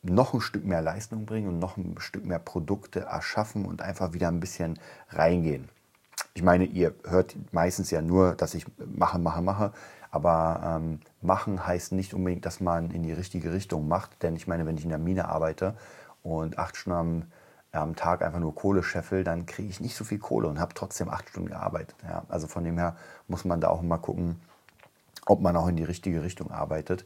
noch 0.03 0.33
ein 0.33 0.41
Stück 0.41 0.65
mehr 0.65 0.81
Leistung 0.81 1.25
bringen 1.25 1.47
und 1.47 1.59
noch 1.59 1.77
ein 1.77 1.95
Stück 1.99 2.25
mehr 2.25 2.39
Produkte 2.39 3.01
erschaffen 3.01 3.65
und 3.65 3.81
einfach 3.81 4.11
wieder 4.11 4.27
ein 4.27 4.41
bisschen 4.41 4.77
reingehen. 5.09 5.69
Ich 6.33 6.43
meine, 6.43 6.65
ihr 6.65 6.93
hört 7.07 7.37
meistens 7.53 7.91
ja 7.91 8.01
nur, 8.01 8.35
dass 8.35 8.53
ich 8.55 8.65
mache, 8.77 9.19
mache, 9.19 9.41
mache. 9.41 9.71
Aber 10.11 10.79
ähm, 10.81 10.99
machen 11.21 11.65
heißt 11.65 11.93
nicht 11.93 12.13
unbedingt, 12.13 12.45
dass 12.45 12.59
man 12.59 12.91
in 12.91 13.03
die 13.03 13.13
richtige 13.13 13.53
Richtung 13.53 13.87
macht. 13.87 14.21
Denn 14.21 14.35
ich 14.35 14.47
meine, 14.47 14.65
wenn 14.65 14.77
ich 14.77 14.83
in 14.83 14.89
der 14.89 14.99
Mine 14.99 15.29
arbeite 15.29 15.75
und 16.23 16.57
acht 16.57 16.75
Stunden 16.75 17.31
am, 17.71 17.95
Tag 17.95 18.21
einfach 18.21 18.39
nur 18.39 18.55
Kohle 18.55 18.83
scheffel, 18.83 19.23
dann 19.23 19.45
kriege 19.45 19.69
ich 19.69 19.79
nicht 19.79 19.95
so 19.95 20.03
viel 20.03 20.19
Kohle 20.19 20.47
und 20.47 20.59
habe 20.59 20.73
trotzdem 20.73 21.09
acht 21.09 21.29
Stunden 21.29 21.49
gearbeitet. 21.49 21.95
Ja, 22.03 22.23
also 22.29 22.47
von 22.47 22.63
dem 22.63 22.77
her 22.77 22.95
muss 23.27 23.45
man 23.45 23.61
da 23.61 23.69
auch 23.69 23.81
mal 23.81 23.97
gucken, 23.97 24.41
ob 25.25 25.41
man 25.41 25.55
auch 25.55 25.67
in 25.67 25.75
die 25.75 25.83
richtige 25.83 26.23
Richtung 26.23 26.51
arbeitet. 26.51 27.05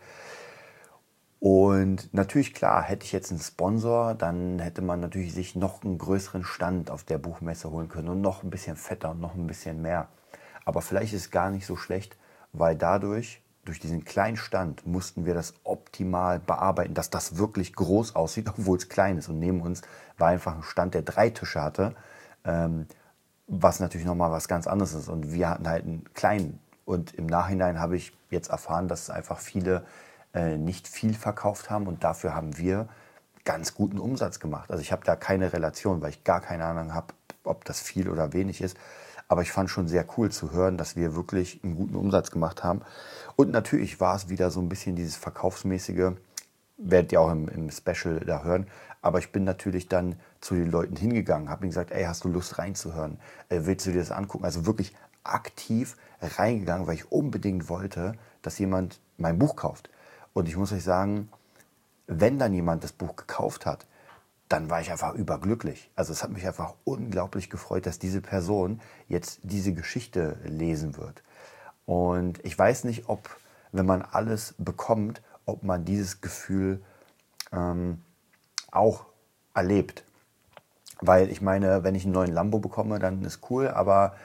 Und 1.40 2.14
natürlich, 2.14 2.54
klar, 2.54 2.82
hätte 2.82 3.06
ich 3.06 3.12
jetzt 3.12 3.32
einen 3.32 3.42
Sponsor, 3.42 4.16
dann 4.16 4.60
hätte 4.60 4.82
man 4.82 5.02
natürlich 5.02 5.34
sich 5.34 5.58
noch 5.58 5.84
einen 5.84 5.98
größeren 5.98 6.46
Stand 6.46 6.90
auf 6.90 7.04
der 7.04 7.18
Buchmesse 7.18 7.70
holen 7.70 7.90
können 7.90 8.08
und 8.08 8.22
noch 8.22 8.44
ein 8.44 8.50
bisschen 8.50 8.78
fetter 8.78 9.12
und 9.12 9.20
noch 9.20 9.36
ein 9.36 9.46
bisschen 9.46 9.82
mehr. 9.82 10.08
Aber 10.64 10.82
vielleicht 10.82 11.12
ist 11.12 11.26
es 11.26 11.32
gar 11.32 11.50
nicht 11.50 11.66
so 11.66 11.76
schlecht, 11.76 12.16
weil 12.54 12.78
dadurch, 12.78 13.42
durch 13.66 13.80
diesen 13.80 14.04
kleinen 14.04 14.38
Stand, 14.38 14.86
mussten 14.86 15.26
wir 15.26 15.34
das 15.34 15.54
optimal 15.64 16.40
bearbeiten, 16.40 16.94
dass 16.94 17.10
das 17.10 17.38
wirklich 17.38 17.74
groß 17.74 18.16
aussieht, 18.16 18.50
obwohl 18.58 18.78
es 18.78 18.90
klein 18.90 19.18
ist. 19.18 19.30
Und 19.30 19.40
neben 19.40 19.62
uns 19.62 19.82
war 20.18 20.30
einfach 20.30 20.56
ein 20.56 20.64
Stand, 20.64 20.94
der 20.94 21.02
drei 21.02 21.30
Tische 21.30 21.62
hatte. 21.62 21.96
Ähm, 22.46 22.88
was 23.48 23.80
natürlich 23.80 24.06
nochmal 24.06 24.32
was 24.32 24.48
ganz 24.48 24.68
anderes 24.68 24.94
ist. 24.94 25.10
Und 25.10 25.32
wir 25.34 25.50
hatten 25.50 25.68
halt 25.68 25.84
einen 25.84 26.06
kleinen. 26.14 26.60
Und 26.86 27.14
im 27.14 27.26
Nachhinein 27.26 27.80
habe 27.80 27.96
ich 27.96 28.16
jetzt 28.30 28.50
erfahren, 28.50 28.88
dass 28.88 29.10
einfach 29.10 29.40
viele 29.40 29.86
äh, 30.34 30.58
nicht 30.58 30.88
viel 30.88 31.14
verkauft 31.14 31.70
haben 31.70 31.88
und 31.88 32.04
dafür 32.04 32.34
haben 32.34 32.58
wir 32.58 32.88
ganz 33.46 33.76
guten 33.76 34.00
Umsatz 34.00 34.40
gemacht. 34.40 34.72
Also 34.72 34.82
ich 34.82 34.92
habe 34.92 35.04
da 35.06 35.16
keine 35.16 35.54
Relation, 35.54 36.02
weil 36.02 36.12
ich 36.12 36.24
gar 36.24 36.42
keine 36.42 36.66
Ahnung 36.66 36.94
habe, 36.94 37.14
ob 37.44 37.66
das 37.66 37.82
viel 37.82 38.10
oder 38.10 38.34
wenig 38.34 38.62
ist. 38.62 38.78
Aber 39.34 39.42
ich 39.42 39.52
fand 39.52 39.68
schon 39.68 39.88
sehr 39.88 40.06
cool 40.16 40.30
zu 40.30 40.52
hören, 40.52 40.78
dass 40.78 40.96
wir 40.96 41.16
wirklich 41.16 41.60
einen 41.64 41.76
guten 41.76 41.96
Umsatz 41.96 42.30
gemacht 42.30 42.64
haben. 42.64 42.82
Und 43.36 43.50
natürlich 43.50 44.00
war 44.00 44.16
es 44.16 44.30
wieder 44.30 44.52
so 44.52 44.60
ein 44.60 44.70
bisschen 44.70 44.96
dieses 44.96 45.16
Verkaufsmäßige, 45.16 46.12
werdet 46.78 47.12
ihr 47.12 47.20
auch 47.20 47.32
im, 47.32 47.48
im 47.48 47.72
Special 47.72 48.20
da 48.20 48.44
hören. 48.44 48.68
Aber 49.02 49.18
ich 49.18 49.32
bin 49.32 49.44
natürlich 49.44 49.88
dann 49.88 50.18
zu 50.40 50.54
den 50.54 50.70
Leuten 50.70 50.96
hingegangen, 50.96 51.50
habe 51.50 51.64
ihnen 51.64 51.72
gesagt, 51.72 51.90
ey, 51.90 52.04
hast 52.04 52.24
du 52.26 52.30
Lust 52.30 52.60
reinzuhören? 52.60 53.18
Äh, 53.50 53.62
willst 53.64 53.88
du 53.88 53.92
dir 53.92 54.02
das 54.02 54.12
angucken? 54.12 54.46
Also 54.46 54.68
wirklich 54.68 54.96
aktiv 55.24 55.98
reingegangen, 56.22 56.86
weil 56.86 56.94
ich 56.94 57.12
unbedingt 57.12 57.70
wollte, 57.70 58.14
dass 58.44 58.60
jemand 58.60 59.00
mein 59.18 59.40
Buch 59.40 59.56
kauft. 59.56 59.90
Und 60.34 60.48
ich 60.48 60.58
muss 60.58 60.72
euch 60.72 60.84
sagen, 60.84 61.28
wenn 62.06 62.38
dann 62.38 62.54
jemand 62.54 62.84
das 62.84 62.92
Buch 62.92 63.16
gekauft 63.16 63.66
hat, 63.66 63.88
dann 64.54 64.70
war 64.70 64.82
ich 64.82 64.92
einfach 64.92 65.16
überglücklich. 65.16 65.90
Also 65.96 66.14
es 66.14 66.22
hat 66.22 66.30
mich 66.30 66.46
einfach 66.46 66.76
unglaublich 66.84 67.50
gefreut, 67.50 67.88
dass 67.88 67.98
diese 67.98 68.22
Person 68.22 68.82
jetzt 69.08 69.40
diese 69.42 69.74
Geschichte 69.74 70.38
lesen 70.44 70.96
wird. 70.96 71.24
Und 71.88 72.40
ich 72.46 72.58
weiß 72.58 72.84
nicht, 72.84 73.10
ob, 73.10 73.36
wenn 73.72 73.88
man 73.88 74.04
alles 74.04 74.54
bekommt, 74.60 75.24
ob 75.48 75.64
man 75.64 75.86
dieses 75.86 76.22
Gefühl 76.22 76.84
ähm, 77.52 78.04
auch 78.72 79.08
erlebt. 79.56 80.04
Weil 81.02 81.32
ich 81.32 81.42
meine, 81.42 81.84
wenn 81.84 81.96
ich 81.96 82.04
einen 82.04 82.14
neuen 82.14 82.32
Lambo 82.32 82.60
bekomme, 82.60 83.00
dann 83.00 83.26
ist 83.26 83.40
cool, 83.50 83.70
aber 83.70 84.16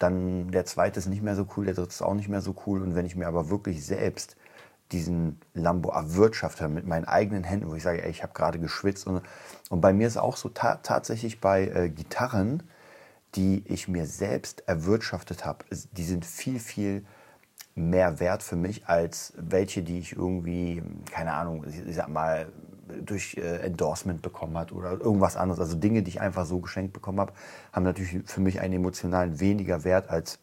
dann 0.00 0.50
der 0.50 0.66
zweite 0.66 0.98
ist 0.98 1.06
nicht 1.06 1.22
mehr 1.22 1.36
so 1.36 1.46
cool, 1.56 1.66
der 1.66 1.74
dritte 1.74 1.90
ist 1.90 2.02
auch 2.02 2.14
nicht 2.14 2.28
mehr 2.28 2.42
so 2.42 2.56
cool. 2.66 2.82
Und 2.82 2.96
wenn 2.96 3.06
ich 3.06 3.14
mir 3.14 3.28
aber 3.28 3.50
wirklich 3.50 3.86
selbst 3.86 4.36
diesen 4.92 5.40
Lambo 5.54 5.90
erwirtschafte 5.90 6.68
mit 6.68 6.86
meinen 6.86 7.04
eigenen 7.04 7.44
Händen, 7.44 7.68
wo 7.68 7.74
ich 7.74 7.82
sage, 7.82 8.02
ey, 8.04 8.10
ich 8.10 8.22
habe 8.22 8.32
gerade 8.32 8.58
geschwitzt. 8.58 9.06
Und, 9.06 9.22
und 9.68 9.80
bei 9.80 9.92
mir 9.92 10.06
ist 10.06 10.16
auch 10.16 10.36
so 10.36 10.48
ta 10.48 10.76
tatsächlich 10.82 11.40
bei 11.40 11.66
äh, 11.66 11.88
Gitarren, 11.88 12.62
die 13.34 13.62
ich 13.66 13.88
mir 13.88 14.06
selbst 14.06 14.66
erwirtschaftet 14.66 15.44
habe, 15.44 15.64
die 15.70 16.04
sind 16.04 16.24
viel, 16.24 16.58
viel 16.58 17.04
mehr 17.74 18.20
wert 18.20 18.42
für 18.42 18.56
mich 18.56 18.88
als 18.88 19.34
welche, 19.36 19.82
die 19.82 19.98
ich 19.98 20.12
irgendwie, 20.12 20.82
keine 21.10 21.34
Ahnung, 21.34 21.64
ich 21.66 21.94
sag 21.94 22.08
mal, 22.08 22.46
durch 23.04 23.36
äh, 23.36 23.58
Endorsement 23.58 24.22
bekommen 24.22 24.56
hat 24.56 24.72
oder 24.72 24.92
irgendwas 24.92 25.36
anderes. 25.36 25.60
Also 25.60 25.76
Dinge, 25.76 26.02
die 26.02 26.10
ich 26.10 26.20
einfach 26.20 26.46
so 26.46 26.60
geschenkt 26.60 26.92
bekommen 26.92 27.20
habe, 27.20 27.32
haben 27.72 27.82
natürlich 27.82 28.22
für 28.24 28.40
mich 28.40 28.60
einen 28.60 28.74
emotionalen 28.74 29.40
weniger 29.40 29.84
Wert 29.84 30.08
als. 30.08 30.38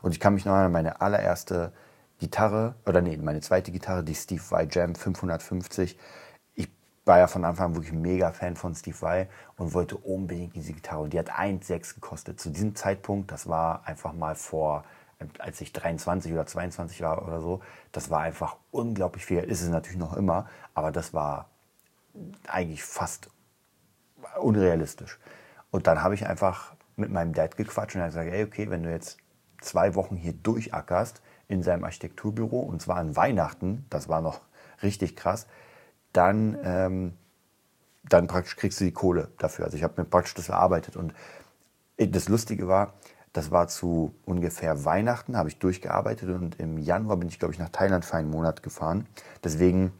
Und 0.00 0.12
ich 0.12 0.20
kann 0.20 0.34
mich 0.34 0.44
noch 0.44 0.52
an 0.52 0.72
meine 0.72 1.00
allererste 1.00 1.72
Gitarre, 2.18 2.74
oder 2.86 3.00
nee, 3.00 3.16
meine 3.16 3.40
zweite 3.40 3.70
Gitarre, 3.70 4.02
die 4.02 4.14
Steve 4.14 4.42
Vai 4.48 4.66
Jam 4.70 4.94
550. 4.94 5.98
Ich 6.54 6.68
war 7.04 7.18
ja 7.18 7.26
von 7.26 7.44
Anfang 7.44 7.66
an 7.66 7.74
wirklich 7.76 7.92
mega 7.92 8.32
Fan 8.32 8.56
von 8.56 8.74
Steve 8.74 9.00
Vai 9.00 9.28
und 9.56 9.72
wollte 9.72 9.96
unbedingt 9.96 10.56
diese 10.56 10.72
Gitarre. 10.72 11.02
Und 11.02 11.12
die 11.12 11.18
hat 11.18 11.30
1,6 11.30 11.94
gekostet. 11.94 12.40
Zu 12.40 12.50
diesem 12.50 12.74
Zeitpunkt, 12.74 13.30
das 13.30 13.48
war 13.48 13.86
einfach 13.86 14.12
mal 14.12 14.34
vor, 14.34 14.84
als 15.38 15.60
ich 15.60 15.72
23 15.72 16.32
oder 16.32 16.46
22 16.46 17.00
war 17.02 17.26
oder 17.26 17.40
so, 17.40 17.60
das 17.92 18.10
war 18.10 18.20
einfach 18.20 18.56
unglaublich 18.70 19.24
viel. 19.24 19.38
Ist 19.38 19.62
es 19.62 19.68
natürlich 19.68 19.98
noch 19.98 20.16
immer, 20.16 20.48
aber 20.74 20.92
das 20.92 21.14
war 21.14 21.48
eigentlich 22.46 22.82
fast 22.84 23.28
unrealistisch. 24.40 25.18
Und 25.70 25.86
dann 25.86 26.02
habe 26.02 26.14
ich 26.14 26.26
einfach 26.26 26.74
mit 26.96 27.10
meinem 27.10 27.32
Dad 27.32 27.56
gequatscht 27.56 27.94
und 27.94 28.00
er 28.00 28.06
hat 28.06 28.10
gesagt, 28.12 28.30
ey, 28.30 28.44
okay, 28.44 28.70
wenn 28.70 28.82
du 28.82 28.90
jetzt 28.90 29.18
zwei 29.60 29.94
Wochen 29.94 30.16
hier 30.16 30.32
durchackerst, 30.32 31.22
in 31.48 31.62
seinem 31.62 31.84
Architekturbüro 31.84 32.60
und 32.60 32.80
zwar 32.82 32.96
an 32.96 33.16
Weihnachten, 33.16 33.86
das 33.90 34.08
war 34.08 34.20
noch 34.20 34.40
richtig 34.82 35.16
krass, 35.16 35.46
dann, 36.12 36.58
ähm, 36.62 37.14
dann 38.04 38.26
praktisch 38.26 38.56
kriegst 38.56 38.80
du 38.80 38.84
die 38.84 38.92
Kohle 38.92 39.28
dafür. 39.38 39.64
Also 39.64 39.76
ich 39.76 39.82
habe 39.82 39.94
mir 39.96 40.06
praktisch 40.06 40.34
das 40.34 40.48
erarbeitet 40.48 40.96
und 40.96 41.14
das 41.96 42.28
Lustige 42.28 42.68
war, 42.68 42.94
das 43.32 43.50
war 43.50 43.68
zu 43.68 44.14
ungefähr 44.24 44.84
Weihnachten, 44.84 45.36
habe 45.36 45.48
ich 45.48 45.58
durchgearbeitet 45.58 46.30
und 46.30 46.58
im 46.60 46.78
Januar 46.78 47.16
bin 47.16 47.28
ich, 47.28 47.38
glaube 47.38 47.52
ich, 47.52 47.58
nach 47.58 47.68
Thailand 47.68 48.04
für 48.04 48.16
einen 48.16 48.30
Monat 48.30 48.62
gefahren. 48.62 49.06
Deswegen 49.44 49.92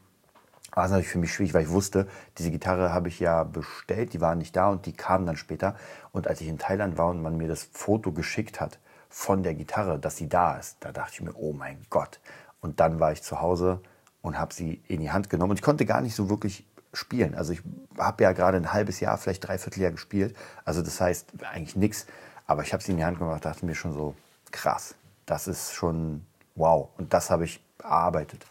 war 0.73 0.85
es 0.85 0.91
natürlich 0.91 1.11
für 1.11 1.19
mich 1.19 1.33
schwierig, 1.33 1.55
weil 1.55 1.65
ich 1.65 1.71
wusste, 1.71 2.07
diese 2.39 2.51
Gitarre 2.51 2.93
habe 2.93 3.09
ich 3.09 3.21
ja 3.21 3.45
bestellt, 3.45 4.13
die 4.13 4.21
war 4.21 4.35
nicht 4.35 4.55
da 4.57 4.71
und 4.71 4.87
die 4.87 4.93
kam 4.93 5.27
dann 5.27 5.37
später. 5.37 5.75
Und 6.13 6.29
als 6.29 6.41
ich 6.41 6.49
in 6.49 6.59
Thailand 6.59 6.99
war 6.99 7.09
und 7.09 7.23
man 7.23 7.37
mir 7.37 7.49
das 7.49 7.69
Foto 7.73 8.13
geschickt 8.13 8.61
hat, 8.61 8.79
von 9.09 9.43
der 9.43 9.55
Gitarre, 9.55 9.99
dass 9.99 10.17
sie 10.17 10.29
da 10.29 10.57
ist. 10.57 10.77
Da 10.81 10.93
dachte 10.93 11.15
ich 11.15 11.21
mir, 11.23 11.35
oh 11.35 11.53
mein 11.53 11.85
Gott. 11.91 12.21
Und 12.61 12.81
dann 12.81 13.01
war 13.01 13.13
ich 13.13 13.23
zu 13.23 13.41
Hause 13.41 13.81
und 14.23 14.39
habe 14.39 14.53
sie 14.53 14.83
in 14.89 15.01
die 15.01 15.11
Hand 15.11 15.31
genommen. 15.31 15.53
Und 15.53 15.59
ich 15.59 15.63
konnte 15.63 15.87
gar 15.87 16.01
nicht 16.01 16.15
so 16.15 16.29
wirklich 16.29 16.65
spielen. 16.93 17.35
Also 17.35 17.53
ich 17.53 17.63
habe 17.99 18.23
ja 18.23 18.33
gerade 18.33 18.57
ein 18.57 18.73
halbes 18.73 19.01
Jahr, 19.01 19.19
vielleicht 19.19 19.47
dreiviertel 19.47 19.83
Jahr 19.83 19.93
gespielt. 19.93 20.37
Also 20.65 20.83
das 20.83 21.01
heißt 21.01 21.29
eigentlich 21.53 21.77
nichts. 21.77 22.07
Aber 22.47 22.63
ich 22.63 22.73
habe 22.73 22.83
sie 22.83 22.93
in 22.93 22.99
die 22.99 23.05
Hand 23.05 23.19
genommen 23.19 23.35
und 23.35 23.45
dachte 23.45 23.67
mir 23.67 23.75
schon 23.75 23.93
so, 23.93 24.15
krass, 24.51 24.95
das 25.27 25.49
ist 25.49 25.73
schon 25.73 26.25
wow. 26.55 26.89
Und 26.97 27.13
das 27.13 27.31
habe 27.31 27.45
ich 27.45 27.63
erarbeitet. 27.83 28.45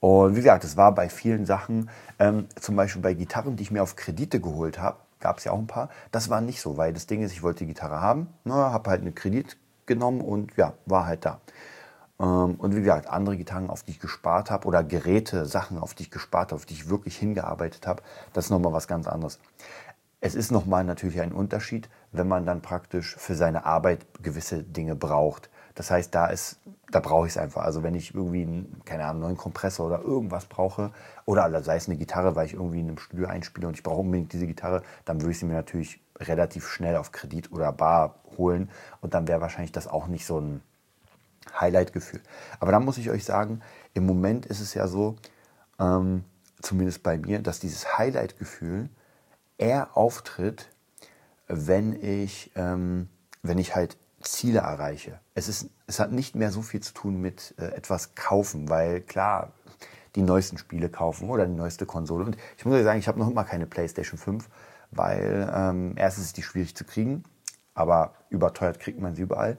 Und 0.00 0.32
wie 0.36 0.40
gesagt, 0.40 0.64
es 0.64 0.76
war 0.76 0.94
bei 0.94 1.08
vielen 1.08 1.46
Sachen, 1.46 1.90
ähm, 2.18 2.48
zum 2.60 2.76
Beispiel 2.76 3.02
bei 3.02 3.14
Gitarren, 3.14 3.56
die 3.56 3.62
ich 3.62 3.70
mir 3.70 3.82
auf 3.82 3.96
Kredite 3.96 4.40
geholt 4.40 4.78
habe, 4.78 4.98
gab 5.20 5.38
es 5.38 5.44
ja 5.44 5.52
auch 5.52 5.58
ein 5.58 5.66
paar. 5.66 5.88
Das 6.12 6.28
war 6.28 6.40
nicht 6.40 6.60
so, 6.60 6.76
weil 6.76 6.92
das 6.92 7.06
Ding 7.06 7.22
ist, 7.22 7.32
ich 7.32 7.42
wollte 7.42 7.60
die 7.60 7.66
Gitarre 7.66 8.00
haben, 8.00 8.28
ne, 8.44 8.54
habe 8.54 8.90
halt 8.90 9.00
einen 9.00 9.14
Kredit 9.14 9.56
genommen 9.86 10.20
und 10.20 10.56
ja, 10.56 10.74
war 10.86 11.06
halt 11.06 11.24
da. 11.24 11.40
Ähm, 12.20 12.54
und 12.56 12.74
wie 12.74 12.80
gesagt, 12.80 13.08
andere 13.08 13.36
Gitarren, 13.36 13.70
auf 13.70 13.82
die 13.82 13.92
ich 13.92 14.00
gespart 14.00 14.50
habe 14.50 14.66
oder 14.66 14.82
Geräte, 14.84 15.46
Sachen, 15.46 15.78
auf 15.78 15.94
die 15.94 16.04
ich 16.04 16.10
gespart 16.10 16.52
habe, 16.52 16.56
auf 16.56 16.66
die 16.66 16.74
ich 16.74 16.88
wirklich 16.88 17.16
hingearbeitet 17.16 17.86
habe, 17.86 18.02
das 18.32 18.46
ist 18.46 18.50
nochmal 18.50 18.72
was 18.72 18.88
ganz 18.88 19.06
anderes. 19.06 19.38
Es 20.20 20.34
ist 20.34 20.50
nochmal 20.50 20.82
natürlich 20.84 21.20
ein 21.20 21.32
Unterschied, 21.32 21.88
wenn 22.10 22.26
man 22.26 22.46
dann 22.46 22.62
praktisch 22.62 23.16
für 23.16 23.34
seine 23.34 23.66
Arbeit 23.66 24.06
gewisse 24.22 24.62
Dinge 24.62 24.96
braucht. 24.96 25.50
Das 25.74 25.90
heißt, 25.90 26.14
da 26.14 26.30
da 26.90 27.00
brauche 27.00 27.26
ich 27.26 27.32
es 27.32 27.38
einfach. 27.38 27.62
Also 27.62 27.82
wenn 27.82 27.94
ich 27.94 28.14
irgendwie 28.14 28.42
einen, 28.42 28.80
keine 28.84 29.04
Ahnung, 29.04 29.22
neuen 29.22 29.36
Kompressor 29.36 29.86
oder 29.86 30.00
irgendwas 30.00 30.46
brauche, 30.46 30.92
oder 31.26 31.62
sei 31.62 31.76
es 31.76 31.88
eine 31.88 31.96
Gitarre, 31.98 32.34
weil 32.36 32.46
ich 32.46 32.54
irgendwie 32.54 32.80
in 32.80 32.88
einem 32.88 32.98
Studio 32.98 33.26
einspiele 33.26 33.66
und 33.66 33.74
ich 33.74 33.82
brauche 33.82 34.00
unbedingt 34.00 34.32
diese 34.32 34.46
Gitarre, 34.46 34.82
dann 35.04 35.20
würde 35.20 35.32
ich 35.32 35.38
sie 35.38 35.46
mir 35.46 35.54
natürlich 35.54 36.00
relativ 36.20 36.68
schnell 36.68 36.96
auf 36.96 37.12
Kredit 37.12 37.52
oder 37.52 37.72
Bar 37.72 38.16
holen. 38.36 38.70
Und 39.00 39.14
dann 39.14 39.28
wäre 39.28 39.40
wahrscheinlich 39.40 39.72
das 39.72 39.86
auch 39.86 40.06
nicht 40.06 40.26
so 40.26 40.40
ein 40.40 40.62
Highlight-Gefühl. 41.58 42.20
Aber 42.60 42.72
dann 42.72 42.84
muss 42.84 42.98
ich 42.98 43.10
euch 43.10 43.24
sagen, 43.24 43.60
im 43.94 44.06
Moment 44.06 44.46
ist 44.46 44.60
es 44.60 44.74
ja 44.74 44.88
so, 44.88 45.16
ähm, 45.78 46.24
zumindest 46.60 47.02
bei 47.02 47.18
mir, 47.18 47.40
dass 47.40 47.60
dieses 47.60 47.98
Highlight-Gefühl 47.98 48.88
eher 49.58 49.96
auftritt, 49.96 50.68
wenn 51.48 51.92
ich, 52.02 52.50
ähm, 52.56 53.08
wenn 53.42 53.58
ich 53.58 53.74
halt 53.74 53.96
Ziele 54.22 54.60
erreiche. 54.60 55.20
Es, 55.34 55.48
ist, 55.48 55.70
es 55.86 56.00
hat 56.00 56.12
nicht 56.12 56.34
mehr 56.34 56.50
so 56.50 56.62
viel 56.62 56.80
zu 56.80 56.92
tun 56.92 57.20
mit 57.20 57.54
äh, 57.58 57.66
etwas 57.66 58.14
kaufen, 58.14 58.68
weil 58.68 59.00
klar, 59.00 59.52
die 60.16 60.22
neuesten 60.22 60.58
Spiele 60.58 60.88
kaufen 60.88 61.28
oder 61.30 61.46
die 61.46 61.54
neueste 61.54 61.86
Konsole. 61.86 62.24
Und 62.24 62.36
ich 62.56 62.64
muss 62.64 62.74
euch 62.74 62.84
sagen, 62.84 62.98
ich 62.98 63.06
habe 63.06 63.18
noch 63.18 63.30
immer 63.30 63.44
keine 63.44 63.66
PlayStation 63.66 64.18
5 64.18 64.48
weil 64.90 65.50
ähm, 65.54 65.94
erstens 65.96 66.26
ist 66.26 66.36
die 66.36 66.42
schwierig 66.42 66.76
zu 66.76 66.84
kriegen, 66.84 67.24
aber 67.74 68.14
überteuert 68.30 68.80
kriegt 68.80 69.00
man 69.00 69.14
sie 69.14 69.22
überall. 69.22 69.58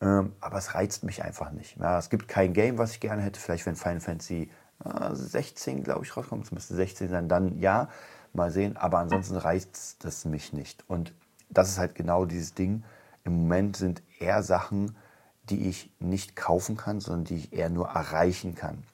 Ähm, 0.00 0.32
aber 0.40 0.58
es 0.58 0.74
reizt 0.74 1.04
mich 1.04 1.22
einfach 1.22 1.52
nicht. 1.52 1.78
Ja, 1.78 1.98
es 1.98 2.10
gibt 2.10 2.26
kein 2.28 2.52
Game, 2.52 2.76
was 2.78 2.92
ich 2.92 3.00
gerne 3.00 3.22
hätte. 3.22 3.38
Vielleicht 3.38 3.66
wenn 3.66 3.76
Final 3.76 4.00
Fantasy 4.00 4.50
äh, 4.84 5.14
16, 5.14 5.84
glaube 5.84 6.04
ich, 6.04 6.16
rauskommt, 6.16 6.44
es 6.44 6.52
müsste 6.52 6.74
16 6.74 7.08
sein, 7.08 7.28
dann 7.28 7.58
ja, 7.60 7.88
mal 8.32 8.50
sehen. 8.50 8.76
Aber 8.76 8.98
ansonsten 8.98 9.36
reizt 9.36 10.04
es 10.04 10.24
mich 10.24 10.52
nicht. 10.52 10.84
Und 10.88 11.14
das 11.50 11.68
ist 11.68 11.78
halt 11.78 11.94
genau 11.94 12.24
dieses 12.24 12.54
Ding. 12.54 12.82
Im 13.24 13.42
Moment 13.42 13.76
sind 13.76 14.02
eher 14.18 14.42
Sachen, 14.42 14.96
die 15.44 15.68
ich 15.68 15.92
nicht 16.00 16.34
kaufen 16.34 16.76
kann, 16.76 17.00
sondern 17.00 17.24
die 17.24 17.36
ich 17.36 17.52
eher 17.52 17.70
nur 17.70 17.88
erreichen 17.88 18.54
kann. 18.54 18.84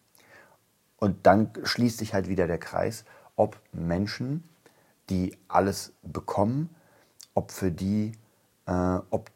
Und 0.99 1.27
dann 1.27 1.51
schließt 1.63 1.99
sich 1.99 2.13
halt 2.13 2.29
wieder 2.29 2.47
der 2.47 2.59
Kreis, 2.59 3.05
ob 3.37 3.59
Menschen 3.73 4.45
die 5.11 5.37
alles 5.49 5.93
bekommen, 6.03 6.75
ob 7.35 7.53
für 7.53 7.71
die, 7.71 8.13
äh, 8.67 8.99
ob, 9.11 9.31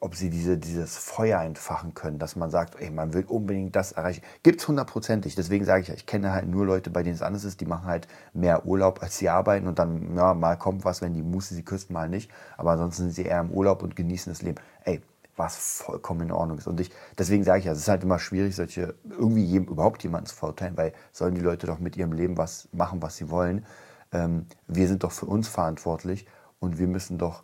ob 0.00 0.14
sie 0.14 0.30
diese, 0.30 0.56
dieses 0.56 0.96
Feuer 0.96 1.40
entfachen 1.42 1.94
können, 1.94 2.18
dass 2.18 2.36
man 2.36 2.50
sagt, 2.50 2.80
ey, 2.80 2.90
man 2.90 3.12
will 3.12 3.24
unbedingt 3.24 3.76
das 3.76 3.92
erreichen. 3.92 4.22
Gibt 4.42 4.60
es 4.60 4.68
hundertprozentig. 4.68 5.34
Deswegen 5.34 5.64
sage 5.64 5.82
ich 5.82 5.90
ich 5.90 6.06
kenne 6.06 6.32
halt 6.32 6.48
nur 6.48 6.64
Leute, 6.64 6.90
bei 6.90 7.02
denen 7.02 7.14
es 7.14 7.22
anders 7.22 7.44
ist, 7.44 7.60
die 7.60 7.66
machen 7.66 7.86
halt 7.86 8.08
mehr 8.32 8.66
Urlaub, 8.66 9.02
als 9.02 9.18
sie 9.18 9.28
arbeiten 9.28 9.66
und 9.66 9.78
dann, 9.78 10.16
ja, 10.16 10.34
mal 10.34 10.56
kommt 10.56 10.84
was, 10.84 11.02
wenn 11.02 11.14
die 11.14 11.22
Muße 11.22 11.54
sie 11.54 11.62
küsst, 11.62 11.90
mal 11.90 12.08
nicht. 12.08 12.30
Aber 12.56 12.72
ansonsten 12.72 13.04
sind 13.04 13.12
sie 13.12 13.24
eher 13.24 13.40
im 13.40 13.50
Urlaub 13.50 13.82
und 13.82 13.96
genießen 13.96 14.32
das 14.32 14.42
Leben. 14.42 14.60
Ey, 14.84 15.02
was 15.36 15.56
vollkommen 15.56 16.22
in 16.22 16.32
Ordnung 16.32 16.58
ist. 16.58 16.66
Und 16.66 16.80
ich, 16.80 16.90
deswegen 17.18 17.44
sage 17.44 17.60
ich 17.60 17.64
ja, 17.64 17.72
es 17.72 17.78
ist 17.78 17.88
halt 17.88 18.02
immer 18.02 18.18
schwierig, 18.18 18.54
solche, 18.54 18.94
irgendwie 19.08 19.44
jedem, 19.44 19.68
überhaupt 19.68 20.02
jemanden 20.02 20.26
zu 20.26 20.36
verurteilen, 20.36 20.76
weil 20.76 20.92
sollen 21.12 21.34
die 21.34 21.40
Leute 21.40 21.66
doch 21.66 21.78
mit 21.78 21.96
ihrem 21.96 22.12
Leben 22.12 22.36
was 22.36 22.68
machen, 22.72 23.00
was 23.00 23.16
sie 23.16 23.30
wollen 23.30 23.64
ähm, 24.12 24.46
wir 24.66 24.88
sind 24.88 25.04
doch 25.04 25.12
für 25.12 25.26
uns 25.26 25.48
verantwortlich 25.48 26.26
und 26.58 26.78
wir 26.78 26.86
müssen 26.86 27.18
doch 27.18 27.42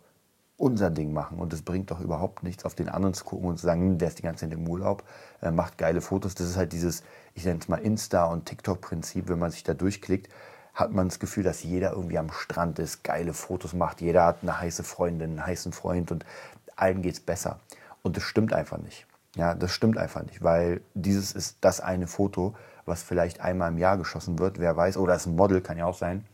unser 0.57 0.89
Ding 0.89 1.13
machen. 1.13 1.39
Und 1.39 1.53
es 1.53 1.61
bringt 1.61 1.91
doch 1.91 1.99
überhaupt 1.99 2.43
nichts, 2.43 2.65
auf 2.65 2.75
den 2.75 2.89
anderen 2.89 3.13
zu 3.13 3.23
gucken 3.23 3.47
und 3.47 3.57
zu 3.57 3.65
sagen, 3.65 3.81
hm, 3.81 3.97
der 3.99 4.07
ist 4.09 4.17
die 4.17 4.23
ganze 4.23 4.45
Zeit 4.45 4.53
im 4.53 4.67
Urlaub, 4.67 5.03
äh, 5.41 5.51
macht 5.51 5.77
geile 5.77 6.01
Fotos. 6.01 6.35
Das 6.35 6.47
ist 6.47 6.57
halt 6.57 6.73
dieses, 6.73 7.03
ich 7.35 7.45
nenne 7.45 7.59
es 7.59 7.67
mal 7.67 7.79
Insta- 7.79 8.31
und 8.31 8.45
TikTok-Prinzip, 8.45 9.29
wenn 9.29 9.39
man 9.39 9.51
sich 9.51 9.63
da 9.63 9.73
durchklickt, 9.73 10.29
hat 10.73 10.91
man 10.91 11.07
das 11.09 11.19
Gefühl, 11.19 11.43
dass 11.43 11.63
jeder 11.63 11.91
irgendwie 11.91 12.17
am 12.17 12.31
Strand 12.31 12.79
ist, 12.79 13.03
geile 13.03 13.33
Fotos 13.33 13.73
macht, 13.73 14.01
jeder 14.01 14.25
hat 14.25 14.37
eine 14.41 14.59
heiße 14.59 14.83
Freundin, 14.83 15.31
einen 15.31 15.45
heißen 15.45 15.71
Freund 15.71 16.11
und 16.11 16.25
allen 16.75 17.01
geht 17.01 17.13
es 17.13 17.19
besser. 17.19 17.59
Und 18.03 18.17
das 18.17 18.23
stimmt 18.23 18.53
einfach 18.53 18.77
nicht. 18.77 19.07
Ja, 19.35 19.53
das 19.53 19.71
stimmt 19.71 19.97
einfach 19.97 20.23
nicht, 20.23 20.43
weil 20.43 20.81
dieses 20.93 21.31
ist 21.31 21.57
das 21.61 21.79
eine 21.79 22.07
Foto, 22.07 22.55
was 22.85 23.03
vielleicht 23.03 23.41
einmal 23.41 23.71
im 23.71 23.77
Jahr 23.77 23.97
geschossen 23.97 24.39
wird, 24.39 24.59
wer 24.59 24.75
weiß, 24.75 24.97
oder 24.97 25.15
ist 25.15 25.25
ein 25.25 25.35
Model, 25.35 25.61
kann 25.61 25.77
ja 25.77 25.85
auch 25.85 25.97
sein. 25.97 26.25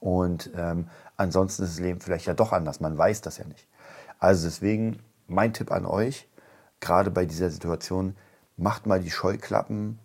Und 0.00 0.50
ähm, 0.56 0.88
ansonsten 1.16 1.64
ist 1.64 1.74
das 1.74 1.80
Leben 1.80 2.00
vielleicht 2.00 2.26
ja 2.26 2.34
doch 2.34 2.52
anders, 2.52 2.80
man 2.80 2.96
weiß 2.96 3.20
das 3.20 3.38
ja 3.38 3.44
nicht. 3.44 3.66
Also 4.18 4.46
deswegen 4.46 5.00
mein 5.26 5.52
Tipp 5.52 5.70
an 5.70 5.86
euch, 5.86 6.28
gerade 6.80 7.10
bei 7.10 7.26
dieser 7.26 7.50
Situation, 7.50 8.16
macht 8.56 8.86
mal 8.86 9.00
die 9.00 9.10
Scheuklappen 9.10 9.98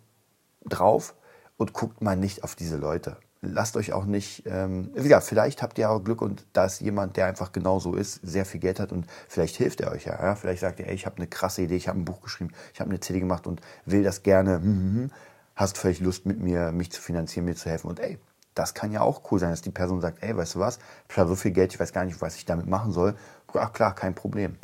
drauf 0.64 1.14
und 1.56 1.72
guckt 1.72 2.02
mal 2.02 2.16
nicht 2.16 2.44
auf 2.44 2.54
diese 2.54 2.76
Leute 2.76 3.16
lasst 3.52 3.76
euch 3.76 3.92
auch 3.92 4.04
nicht, 4.04 4.44
ähm, 4.46 4.90
ja, 4.96 5.20
vielleicht 5.20 5.62
habt 5.62 5.78
ihr 5.78 5.90
auch 5.90 6.02
Glück 6.02 6.22
und 6.22 6.46
da 6.52 6.66
ist 6.66 6.80
jemand, 6.80 7.16
der 7.16 7.26
einfach 7.26 7.52
genau 7.52 7.78
so 7.78 7.94
ist, 7.94 8.20
sehr 8.22 8.44
viel 8.44 8.60
Geld 8.60 8.80
hat 8.80 8.92
und 8.92 9.06
vielleicht 9.28 9.56
hilft 9.56 9.80
er 9.80 9.92
euch 9.92 10.04
ja. 10.04 10.20
ja? 10.20 10.34
Vielleicht 10.34 10.60
sagt 10.60 10.80
ihr, 10.80 10.88
ey, 10.88 10.94
ich 10.94 11.06
habe 11.06 11.16
eine 11.16 11.26
krasse 11.26 11.62
Idee, 11.62 11.76
ich 11.76 11.88
habe 11.88 11.98
ein 11.98 12.04
Buch 12.04 12.20
geschrieben, 12.20 12.52
ich 12.72 12.80
habe 12.80 12.90
eine 12.90 13.00
CD 13.00 13.20
gemacht 13.20 13.46
und 13.46 13.60
will 13.84 14.02
das 14.02 14.22
gerne. 14.22 14.56
Hm, 14.56 14.62
hm, 14.62 14.94
hm. 14.94 15.10
Hast 15.56 15.78
vielleicht 15.78 16.00
Lust 16.00 16.26
mit 16.26 16.40
mir, 16.40 16.72
mich 16.72 16.90
zu 16.90 17.00
finanzieren, 17.00 17.44
mir 17.44 17.54
zu 17.54 17.70
helfen 17.70 17.88
und 17.88 18.00
ey, 18.00 18.18
das 18.54 18.74
kann 18.74 18.92
ja 18.92 19.00
auch 19.00 19.30
cool 19.30 19.38
sein, 19.38 19.50
dass 19.50 19.62
die 19.62 19.70
Person 19.70 20.00
sagt, 20.00 20.22
ey, 20.22 20.36
weißt 20.36 20.54
du 20.54 20.60
was, 20.60 20.78
ich 21.08 21.16
habe 21.16 21.28
so 21.28 21.36
viel 21.36 21.50
Geld, 21.50 21.74
ich 21.74 21.80
weiß 21.80 21.92
gar 21.92 22.04
nicht, 22.04 22.20
was 22.20 22.36
ich 22.36 22.44
damit 22.44 22.66
machen 22.66 22.92
soll. 22.92 23.16
Ach 23.52 23.72
klar, 23.72 23.94
kein 23.94 24.14
Problem. 24.14 24.56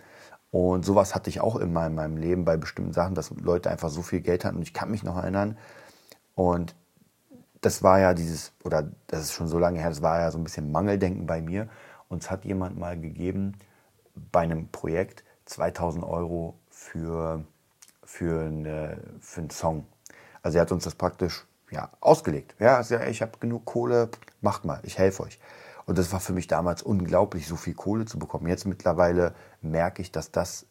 Und 0.51 0.85
sowas 0.85 1.15
hatte 1.15 1.31
ich 1.31 1.41
auch 1.41 1.57
immer 1.57 1.87
in 1.87 1.95
meinem 1.95 2.17
Leben 2.17 2.45
bei 2.45 2.57
bestimmten 2.57 2.93
Sachen, 2.93 3.15
dass 3.15 3.31
Leute 3.31 3.71
einfach 3.71 3.89
so 3.89 4.03
viel 4.03 4.21
Geld 4.21 4.45
hatten. 4.45 4.57
Und 4.57 4.63
ich 4.63 4.75
kann 4.75 4.91
mich 4.91 5.03
noch 5.03 5.17
erinnern. 5.17 5.57
Und 6.35 6.75
das 7.61 7.83
war 7.83 8.01
ja 8.01 8.15
dieses, 8.15 8.53
oder 8.65 8.91
das 9.07 9.23
ist 9.23 9.33
schon 9.33 9.49
so 9.49 9.59
lange 9.59 9.79
her, 9.79 9.91
das 9.91 10.03
war 10.03 10.21
ja 10.21 10.31
so 10.31 10.39
ein 10.39 10.45
bisschen 10.45 10.73
Mangeldenken 10.73 11.27
bei 11.27 11.41
mir. 11.41 11.69
Uns 12.09 12.31
hat 12.31 12.45
jemand 12.45 12.79
mal 12.79 12.99
gegeben, 12.99 13.57
bei 14.33 14.41
einem 14.41 14.69
Projekt 14.69 15.25
2000 15.45 16.05
Euro 16.05 16.59
für, 16.69 17.45
für, 18.03 18.47
eine, 18.47 19.01
für 19.21 19.41
einen 19.41 19.51
Song. 19.51 19.87
Also 20.43 20.59
er 20.59 20.63
hat 20.63 20.73
uns 20.73 20.85
das 20.85 20.95
praktisch 20.95 21.47
ja, 21.71 21.91
ausgelegt. 22.01 22.55
Ja, 22.59 22.77
also 22.77 22.97
ich 22.97 23.23
habe 23.23 23.33
genug 23.39 23.65
Kohle, 23.65 24.11
macht 24.41 24.65
mal, 24.65 24.81
ich 24.83 24.99
helfe 24.99 25.23
euch. 25.25 25.39
Und 25.87 25.99
das 25.99 26.13
war 26.13 26.21
für 26.21 26.33
mich 26.33 26.47
damals 26.47 26.83
unglaublich, 26.83 27.49
so 27.49 27.57
viel 27.57 27.75
Kohle 27.75 28.05
zu 28.05 28.19
bekommen. 28.19 28.47
Jetzt 28.47 28.67
mittlerweile 28.67 29.35
merke 29.61 30.03
ich, 30.03 30.13
dass 30.13 30.31
das 30.31 30.67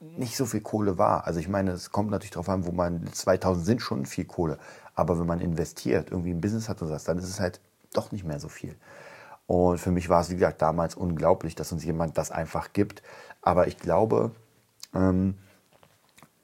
nicht 0.00 0.36
so 0.36 0.46
viel 0.46 0.60
Kohle 0.60 0.98
war. 0.98 1.26
Also 1.26 1.40
ich 1.40 1.48
meine, 1.48 1.72
es 1.72 1.90
kommt 1.90 2.10
natürlich 2.10 2.32
darauf 2.32 2.48
an, 2.48 2.66
wo 2.66 2.72
man 2.72 3.06
2000 3.12 3.64
sind 3.64 3.82
schon 3.82 4.06
viel 4.06 4.24
Kohle, 4.24 4.58
aber 4.94 5.18
wenn 5.18 5.26
man 5.26 5.40
investiert, 5.40 6.10
irgendwie 6.10 6.30
ein 6.30 6.40
Business 6.40 6.68
hat 6.68 6.82
und 6.82 6.90
das, 6.90 7.04
dann 7.04 7.18
ist 7.18 7.28
es 7.28 7.40
halt 7.40 7.60
doch 7.92 8.12
nicht 8.12 8.24
mehr 8.24 8.40
so 8.40 8.48
viel. 8.48 8.76
Und 9.46 9.78
für 9.78 9.90
mich 9.90 10.08
war 10.08 10.20
es, 10.20 10.30
wie 10.30 10.34
gesagt, 10.34 10.60
damals 10.60 10.94
unglaublich, 10.94 11.54
dass 11.54 11.72
uns 11.72 11.84
jemand 11.84 12.18
das 12.18 12.30
einfach 12.30 12.72
gibt. 12.72 13.02
Aber 13.42 13.68
ich 13.68 13.78
glaube, 13.78 14.32
ähm, 14.94 15.36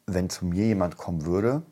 wenn 0.06 0.30
zu 0.30 0.47
mir 0.47 0.66
jemand 0.66 0.97
kommen 0.97 1.25
würde, 1.26 1.62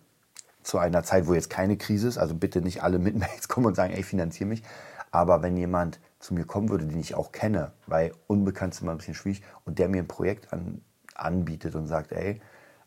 zu 0.63 0.79
einer 0.79 1.03
Zeit, 1.03 1.27
wo 1.27 1.35
jetzt 1.35 1.51
keine 1.51 1.77
Krise 1.77 2.09
ist, 2.09 2.19
also 2.19 2.35
bitte 2.35 2.61
nicht 2.61 2.83
alle 2.83 2.99
mit 2.99 3.17
Mails 3.19 3.49
kommen 3.49 3.67
und 3.67 3.77
sagen, 3.77 3.93
ey, 3.93 4.03
finanziere 4.03 4.49
mich, 4.49 4.63
aber 5.11 5.43
wenn 5.43 5.57
jemand 5.57 6.01
zu 6.19 6.35
mir 6.35 6.45
kommen 6.45 6.69
würde, 6.69 6.87
den 6.87 7.01
ich 7.01 7.15
auch 7.15 7.33
kenne, 7.33 7.73
weil 7.87 8.13
unbekannt 8.27 8.75
ist 8.75 8.83
immer 8.83 8.93
ein 8.93 8.99
bisschen 8.99 9.15
schwierig, 9.15 9.43
und 9.65 9.79
der 9.79 9.89
mir 9.89 10.03
ein 10.03 10.09
Projekt 10.09 10.53
an, 10.53 10.83
anbietet 11.15 11.75
und 11.75 11.87
sagt, 11.87 12.13
ey, 12.13 12.41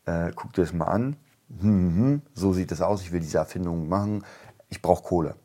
äh, 0.06 0.32
guck 0.36 0.54
dir 0.54 0.62
das 0.62 0.74
mal 0.74 0.86
an, 0.86 1.16
hm, 1.60 1.96
hm, 1.96 2.22
so 2.34 2.54
sieht 2.54 2.72
es 2.72 2.82
aus, 2.82 3.02
ich 3.02 3.12
will 3.12 3.20
diese 3.20 3.38
Erfindung 3.38 3.90
machen, 3.90 4.24
ich 4.70 4.82
brauche 4.82 5.04
Kohle. 5.04 5.36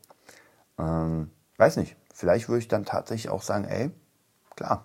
Ähm, 0.78 1.30
weiß 1.56 1.76
nicht, 1.76 1.96
vielleicht 2.14 2.48
würde 2.48 2.60
ich 2.60 2.68
dann 2.68 2.84
tatsächlich 2.84 3.30
auch 3.30 3.42
sagen, 3.42 3.64
ey, 3.64 3.90
klar, 4.56 4.84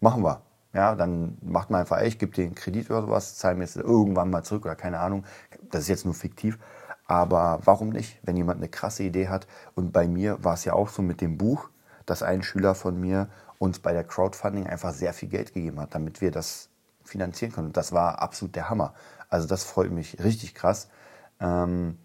machen 0.00 0.22
wir. 0.22 0.42
Ja, 0.72 0.96
dann 0.96 1.38
macht 1.40 1.70
man 1.70 1.82
einfach, 1.82 1.98
ey, 1.98 2.08
ich 2.08 2.18
gebe 2.18 2.32
dir 2.32 2.44
einen 2.44 2.56
Kredit 2.56 2.90
oder 2.90 3.02
sowas, 3.02 3.36
zahle 3.36 3.54
mir 3.54 3.62
jetzt 3.62 3.76
irgendwann 3.76 4.30
mal 4.30 4.42
zurück 4.42 4.64
oder 4.64 4.74
keine 4.74 4.98
Ahnung. 4.98 5.24
Das 5.70 5.82
ist 5.82 5.88
jetzt 5.88 6.04
nur 6.04 6.14
fiktiv. 6.14 6.58
Aber 7.06 7.60
warum 7.64 7.90
nicht, 7.90 8.18
wenn 8.22 8.36
jemand 8.36 8.58
eine 8.58 8.68
krasse 8.68 9.02
Idee 9.02 9.28
hat? 9.28 9.46
Und 9.74 9.92
bei 9.92 10.08
mir 10.08 10.42
war 10.42 10.54
es 10.54 10.64
ja 10.64 10.72
auch 10.72 10.88
so 10.88 11.02
mit 11.02 11.20
dem 11.20 11.36
Buch, 11.36 11.68
dass 12.06 12.22
ein 12.22 12.42
Schüler 12.42 12.74
von 12.74 12.98
mir 12.98 13.28
uns 13.58 13.78
bei 13.78 13.92
der 13.92 14.04
Crowdfunding 14.04 14.66
einfach 14.66 14.92
sehr 14.92 15.12
viel 15.12 15.28
Geld 15.28 15.54
gegeben 15.54 15.80
hat, 15.80 15.94
damit 15.94 16.20
wir 16.20 16.30
das 16.30 16.68
finanzieren 17.04 17.52
können. 17.52 17.68
Und 17.68 17.76
das 17.76 17.92
war 17.92 18.20
absolut 18.20 18.56
der 18.56 18.70
Hammer. 18.70 18.94
Also 19.28 19.46
das 19.46 19.64
freut 19.64 19.90
mich 19.90 20.22
richtig 20.22 20.54
krass. 20.54 20.88
Ähm, 21.40 21.98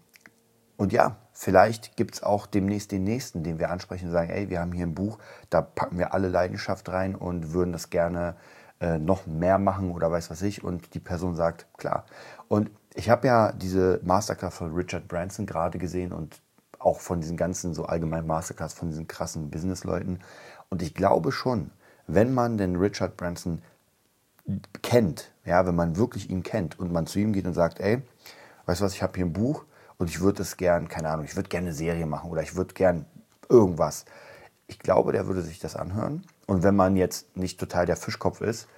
und 0.76 0.92
ja, 0.92 1.16
vielleicht 1.32 1.96
gibt 1.96 2.14
es 2.14 2.22
auch 2.22 2.46
demnächst 2.46 2.92
den 2.92 3.04
nächsten, 3.04 3.42
den 3.42 3.58
wir 3.58 3.70
ansprechen 3.70 4.06
und 4.06 4.12
sagen, 4.12 4.30
ey, 4.30 4.48
wir 4.48 4.60
haben 4.60 4.72
hier 4.72 4.86
ein 4.86 4.94
Buch, 4.94 5.18
da 5.50 5.60
packen 5.60 5.98
wir 5.98 6.14
alle 6.14 6.28
Leidenschaft 6.28 6.88
rein 6.88 7.14
und 7.14 7.52
würden 7.52 7.72
das 7.72 7.90
gerne 7.90 8.36
äh, 8.80 8.98
noch 8.98 9.26
mehr 9.26 9.58
machen 9.58 9.90
oder 9.90 10.10
weiß 10.10 10.30
was 10.30 10.40
ich. 10.40 10.64
Und 10.64 10.94
die 10.94 11.00
Person 11.00 11.34
sagt, 11.36 11.66
klar. 11.76 12.06
Und 12.48 12.70
ich 12.94 13.10
habe 13.10 13.26
ja 13.26 13.52
diese 13.52 14.00
Masterclass 14.02 14.56
von 14.56 14.74
Richard 14.74 15.08
Branson 15.08 15.46
gerade 15.46 15.78
gesehen 15.78 16.12
und 16.12 16.40
auch 16.78 17.00
von 17.00 17.20
diesen 17.20 17.36
ganzen 17.36 17.74
so 17.74 17.84
allgemeinen 17.84 18.26
Masterclass 18.26 18.72
von 18.72 18.88
diesen 18.88 19.06
krassen 19.06 19.50
Businessleuten. 19.50 20.20
Und 20.70 20.82
ich 20.82 20.94
glaube 20.94 21.30
schon, 21.30 21.70
wenn 22.06 22.34
man 22.34 22.58
den 22.58 22.76
Richard 22.76 23.16
Branson 23.16 23.62
kennt, 24.82 25.30
ja, 25.44 25.66
wenn 25.66 25.76
man 25.76 25.96
wirklich 25.96 26.30
ihn 26.30 26.42
kennt 26.42 26.78
und 26.78 26.92
man 26.92 27.06
zu 27.06 27.18
ihm 27.18 27.32
geht 27.32 27.46
und 27.46 27.54
sagt, 27.54 27.80
ey, 27.80 28.02
weißt 28.66 28.80
du 28.80 28.84
was, 28.84 28.94
ich 28.94 29.02
habe 29.02 29.12
hier 29.14 29.26
ein 29.26 29.32
Buch 29.32 29.64
und 29.98 30.08
ich 30.08 30.20
würde 30.20 30.42
es 30.42 30.56
gern, 30.56 30.88
keine 30.88 31.10
Ahnung, 31.10 31.24
ich 31.24 31.36
würde 31.36 31.48
gerne 31.48 31.68
eine 31.68 31.74
Serie 31.74 32.06
machen 32.06 32.30
oder 32.30 32.42
ich 32.42 32.56
würde 32.56 32.74
gern 32.74 33.04
irgendwas. 33.48 34.06
Ich 34.66 34.78
glaube, 34.78 35.12
der 35.12 35.26
würde 35.26 35.42
sich 35.42 35.58
das 35.58 35.76
anhören. 35.76 36.24
Und 36.46 36.62
wenn 36.62 36.74
man 36.74 36.96
jetzt 36.96 37.36
nicht 37.36 37.60
total 37.60 37.86
der 37.86 37.96
Fischkopf 37.96 38.40
ist 38.40 38.68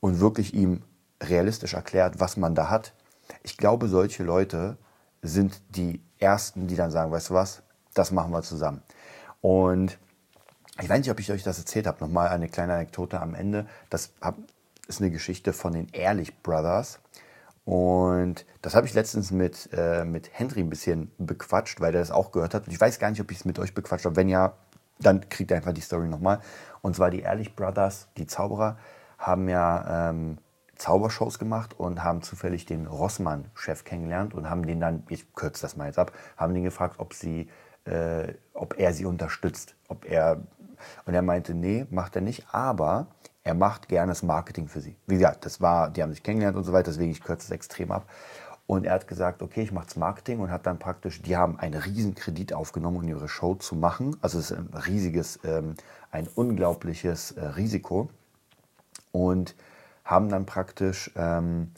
und 0.00 0.20
wirklich 0.20 0.54
ihm 0.54 0.82
realistisch 1.22 1.74
erklärt, 1.74 2.20
was 2.20 2.36
man 2.36 2.54
da 2.54 2.70
hat, 2.70 2.94
ich 3.42 3.56
glaube, 3.56 3.88
solche 3.88 4.22
Leute 4.22 4.76
sind 5.22 5.60
die 5.70 6.00
Ersten, 6.18 6.66
die 6.66 6.76
dann 6.76 6.90
sagen, 6.90 7.12
weißt 7.12 7.30
du 7.30 7.34
was, 7.34 7.62
das 7.94 8.12
machen 8.12 8.32
wir 8.32 8.42
zusammen. 8.42 8.82
Und 9.40 9.98
ich 10.80 10.88
weiß 10.88 10.98
nicht, 10.98 11.10
ob 11.10 11.20
ich 11.20 11.32
euch 11.32 11.42
das 11.42 11.58
erzählt 11.58 11.86
habe. 11.86 12.04
Nochmal 12.04 12.28
eine 12.28 12.48
kleine 12.48 12.74
Anekdote 12.74 13.20
am 13.20 13.34
Ende. 13.34 13.66
Das 13.90 14.12
ist 14.88 15.00
eine 15.00 15.10
Geschichte 15.10 15.52
von 15.52 15.72
den 15.72 15.88
Ehrlich 15.92 16.42
Brothers. 16.42 17.00
Und 17.64 18.44
das 18.62 18.74
habe 18.74 18.86
ich 18.86 18.94
letztens 18.94 19.30
mit, 19.30 19.70
äh, 19.72 20.04
mit 20.04 20.30
Henry 20.32 20.60
ein 20.60 20.70
bisschen 20.70 21.10
bequatscht, 21.18 21.80
weil 21.80 21.92
der 21.92 22.00
das 22.00 22.10
auch 22.10 22.30
gehört 22.30 22.54
hat. 22.54 22.66
Und 22.66 22.72
ich 22.72 22.80
weiß 22.80 22.98
gar 22.98 23.10
nicht, 23.10 23.20
ob 23.20 23.30
ich 23.30 23.38
es 23.38 23.44
mit 23.44 23.58
euch 23.58 23.74
bequatscht 23.74 24.04
habe. 24.04 24.16
Wenn 24.16 24.28
ja, 24.28 24.52
dann 25.00 25.28
kriegt 25.28 25.50
ihr 25.50 25.56
einfach 25.56 25.72
die 25.72 25.80
Story 25.80 26.08
nochmal. 26.08 26.40
Und 26.82 26.94
zwar 26.94 27.10
die 27.10 27.20
Ehrlich 27.20 27.56
Brothers, 27.56 28.08
die 28.16 28.26
Zauberer, 28.26 28.78
haben 29.18 29.48
ja 29.48 30.10
ähm, 30.10 30.38
Zaubershows 30.76 31.38
gemacht 31.38 31.78
und 31.78 32.02
haben 32.02 32.22
zufällig 32.22 32.66
den 32.66 32.86
Rossmann-Chef 32.86 33.84
kennengelernt 33.84 34.34
und 34.34 34.48
haben 34.50 34.66
den 34.66 34.80
dann, 34.80 35.02
ich 35.08 35.34
kürze 35.34 35.62
das 35.62 35.76
mal 35.76 35.86
jetzt 35.86 35.98
ab, 35.98 36.12
haben 36.36 36.54
den 36.54 36.64
gefragt, 36.64 36.96
ob 36.98 37.14
sie, 37.14 37.48
äh, 37.84 38.34
ob 38.54 38.78
er 38.78 38.92
sie 38.92 39.04
unterstützt, 39.04 39.74
ob 39.88 40.04
er 40.04 40.40
und 41.04 41.14
er 41.14 41.22
meinte, 41.22 41.54
nee, 41.54 41.86
macht 41.90 42.16
er 42.16 42.22
nicht, 42.22 42.46
aber 42.52 43.06
er 43.44 43.54
macht 43.54 43.88
gerne 43.88 44.10
das 44.10 44.22
Marketing 44.22 44.68
für 44.68 44.80
sie. 44.80 44.96
Wie 45.06 45.14
gesagt, 45.14 45.44
das 45.44 45.60
war, 45.60 45.90
die 45.90 46.02
haben 46.02 46.10
sich 46.10 46.22
kennengelernt 46.22 46.56
und 46.56 46.64
so 46.64 46.72
weiter, 46.72 46.90
deswegen 46.90 47.12
ich 47.12 47.22
kürze 47.22 47.46
es 47.46 47.50
extrem 47.50 47.92
ab. 47.92 48.10
Und 48.66 48.84
er 48.84 48.94
hat 48.94 49.06
gesagt, 49.06 49.42
okay, 49.42 49.62
ich 49.62 49.70
mache 49.70 49.86
das 49.86 49.96
Marketing 49.96 50.40
und 50.40 50.50
hat 50.50 50.66
dann 50.66 50.80
praktisch, 50.80 51.22
die 51.22 51.36
haben 51.36 51.58
einen 51.60 51.80
riesen 51.80 52.16
Kredit 52.16 52.52
aufgenommen, 52.52 52.96
um 52.96 53.04
ihre 53.04 53.28
Show 53.28 53.54
zu 53.54 53.76
machen. 53.76 54.16
Also 54.20 54.40
es 54.40 54.50
ist 54.50 54.58
ein 54.58 54.74
riesiges, 54.74 55.38
ähm, 55.44 55.74
ein 56.10 56.26
unglaubliches 56.26 57.32
äh, 57.32 57.44
Risiko. 57.44 58.10
Und 59.12 59.54
haben 60.06 60.28
dann 60.30 60.46
praktisch 60.46 61.10
ähm, 61.16 61.72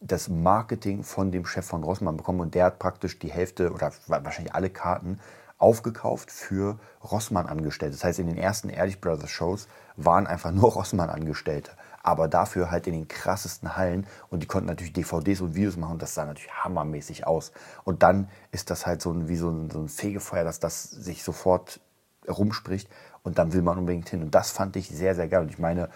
das 0.00 0.28
Marketing 0.28 1.02
von 1.02 1.32
dem 1.32 1.44
Chef 1.44 1.66
von 1.66 1.82
Rossmann 1.82 2.16
bekommen 2.16 2.40
und 2.40 2.54
der 2.54 2.66
hat 2.66 2.78
praktisch 2.78 3.18
die 3.18 3.30
Hälfte 3.30 3.72
oder 3.72 3.92
wahrscheinlich 4.06 4.54
alle 4.54 4.70
Karten 4.70 5.18
aufgekauft 5.58 6.30
für 6.30 6.78
Rossmann-Angestellte. 7.02 7.96
Das 7.96 8.04
heißt, 8.04 8.18
in 8.18 8.28
den 8.28 8.36
ersten 8.36 8.68
Ehrlich 8.68 9.00
Brothers 9.00 9.30
Shows 9.30 9.68
waren 9.96 10.26
einfach 10.26 10.52
nur 10.52 10.72
Rossmann-Angestellte. 10.74 11.72
Aber 12.02 12.28
dafür 12.28 12.70
halt 12.70 12.86
in 12.86 12.92
den 12.92 13.08
krassesten 13.08 13.76
Hallen 13.76 14.06
und 14.28 14.42
die 14.42 14.46
konnten 14.46 14.68
natürlich 14.68 14.92
DVDs 14.92 15.40
und 15.40 15.54
Videos 15.54 15.76
machen 15.76 15.94
und 15.94 16.02
das 16.02 16.14
sah 16.14 16.26
natürlich 16.26 16.52
hammermäßig 16.52 17.26
aus. 17.26 17.50
Und 17.84 18.02
dann 18.02 18.28
ist 18.52 18.70
das 18.70 18.86
halt 18.86 19.00
so 19.00 19.10
ein, 19.10 19.26
wie 19.28 19.36
so 19.36 19.48
ein, 19.48 19.70
so 19.70 19.80
ein 19.80 19.88
Fegefeuer, 19.88 20.44
dass 20.44 20.60
das 20.60 20.82
sich 20.82 21.24
sofort 21.24 21.80
rumspricht 22.28 22.90
und 23.22 23.38
dann 23.38 23.54
will 23.54 23.62
man 23.62 23.78
unbedingt 23.78 24.10
hin. 24.10 24.22
Und 24.22 24.34
das 24.34 24.50
fand 24.50 24.76
ich 24.76 24.88
sehr, 24.88 25.14
sehr 25.14 25.28
geil. 25.28 25.40
Und 25.40 25.50
ich 25.50 25.58
meine, 25.58 25.88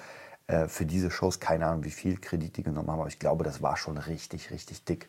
äh, 0.49 0.67
für 0.67 0.87
diese 0.87 1.11
Shows, 1.11 1.39
keine 1.41 1.67
Ahnung, 1.67 1.85
wie 1.85 1.91
viel 1.91 2.19
Kredit 2.19 2.57
die 2.57 2.63
genommen 2.63 2.91
haben, 2.91 3.01
aber 3.01 3.09
ich 3.09 3.19
glaube, 3.19 3.45
das 3.45 3.63
war 3.63 3.77
schon 3.77 3.99
richtig, 3.99 4.51
richtig 4.51 4.85
dick. 4.85 5.09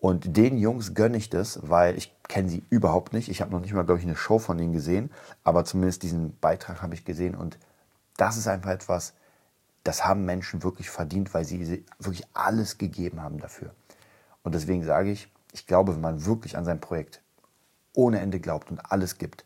Und 0.00 0.36
den 0.36 0.58
Jungs 0.58 0.94
gönne 0.94 1.16
ich 1.16 1.30
das, 1.30 1.60
weil 1.62 1.96
ich 1.96 2.12
kenne 2.24 2.48
sie 2.48 2.64
überhaupt 2.70 3.12
nicht. 3.12 3.28
Ich 3.28 3.40
habe 3.40 3.52
noch 3.52 3.60
nicht 3.60 3.72
mal, 3.72 3.84
glaube 3.84 4.00
ich, 4.00 4.06
eine 4.06 4.16
Show 4.16 4.40
von 4.40 4.58
ihnen 4.58 4.72
gesehen, 4.72 5.10
aber 5.44 5.64
zumindest 5.64 6.02
diesen 6.02 6.36
Beitrag 6.40 6.82
habe 6.82 6.94
ich 6.94 7.04
gesehen 7.04 7.36
und 7.36 7.56
das 8.16 8.36
ist 8.36 8.48
einfach 8.48 8.70
etwas, 8.70 9.14
das 9.84 10.04
haben 10.04 10.24
Menschen 10.24 10.62
wirklich 10.62 10.90
verdient, 10.90 11.34
weil 11.34 11.44
sie 11.44 11.84
wirklich 11.98 12.26
alles 12.34 12.78
gegeben 12.78 13.22
haben 13.22 13.38
dafür. 13.38 13.74
Und 14.42 14.54
deswegen 14.54 14.82
sage 14.82 15.10
ich, 15.10 15.28
ich 15.52 15.66
glaube, 15.66 15.94
wenn 15.94 16.00
man 16.00 16.24
wirklich 16.24 16.56
an 16.56 16.64
sein 16.64 16.80
Projekt 16.80 17.20
ohne 17.94 18.20
Ende 18.20 18.40
glaubt 18.40 18.70
und 18.70 18.80
alles 18.80 19.18
gibt, 19.18 19.44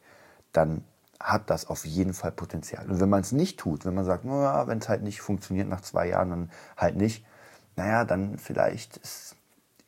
dann 0.53 0.85
hat 1.21 1.51
das 1.51 1.67
auf 1.67 1.85
jeden 1.85 2.15
Fall 2.15 2.33
Potenzial. 2.33 2.89
Und 2.91 3.01
wenn 3.01 3.09
man 3.09 3.21
es 3.21 3.33
nicht 3.33 3.59
tut, 3.59 3.85
wenn 3.85 3.95
man 3.95 4.05
sagt, 4.05 4.25
naja, 4.25 4.67
wenn 4.67 4.79
es 4.79 4.89
halt 4.89 5.03
nicht 5.03 5.21
funktioniert 5.21 5.69
nach 5.69 5.81
zwei 5.81 6.09
Jahren, 6.09 6.31
dann 6.31 6.51
halt 6.77 6.97
nicht, 6.97 7.25
naja, 7.77 8.05
dann 8.05 8.39
vielleicht 8.39 8.97
ist, 8.99 9.37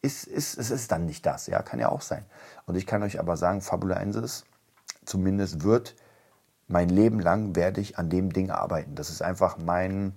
ist, 0.02 0.24
ist, 0.26 0.54
ist 0.54 0.70
es 0.70 0.88
dann 0.88 1.06
nicht 1.06 1.26
das. 1.26 1.46
Ja, 1.46 1.62
kann 1.62 1.80
ja 1.80 1.88
auch 1.88 2.02
sein. 2.02 2.24
Und 2.66 2.76
ich 2.76 2.86
kann 2.86 3.02
euch 3.02 3.20
aber 3.20 3.36
sagen, 3.36 3.60
Fabulensis 3.60 4.44
zumindest 5.04 5.62
wird 5.62 5.94
mein 6.68 6.90
Leben 6.90 7.18
lang 7.18 7.56
werde 7.56 7.80
ich 7.80 7.98
an 7.98 8.10
dem 8.10 8.32
Ding 8.32 8.50
arbeiten. 8.50 8.94
Das 8.94 9.08
ist 9.08 9.22
einfach 9.22 9.56
mein, 9.56 10.14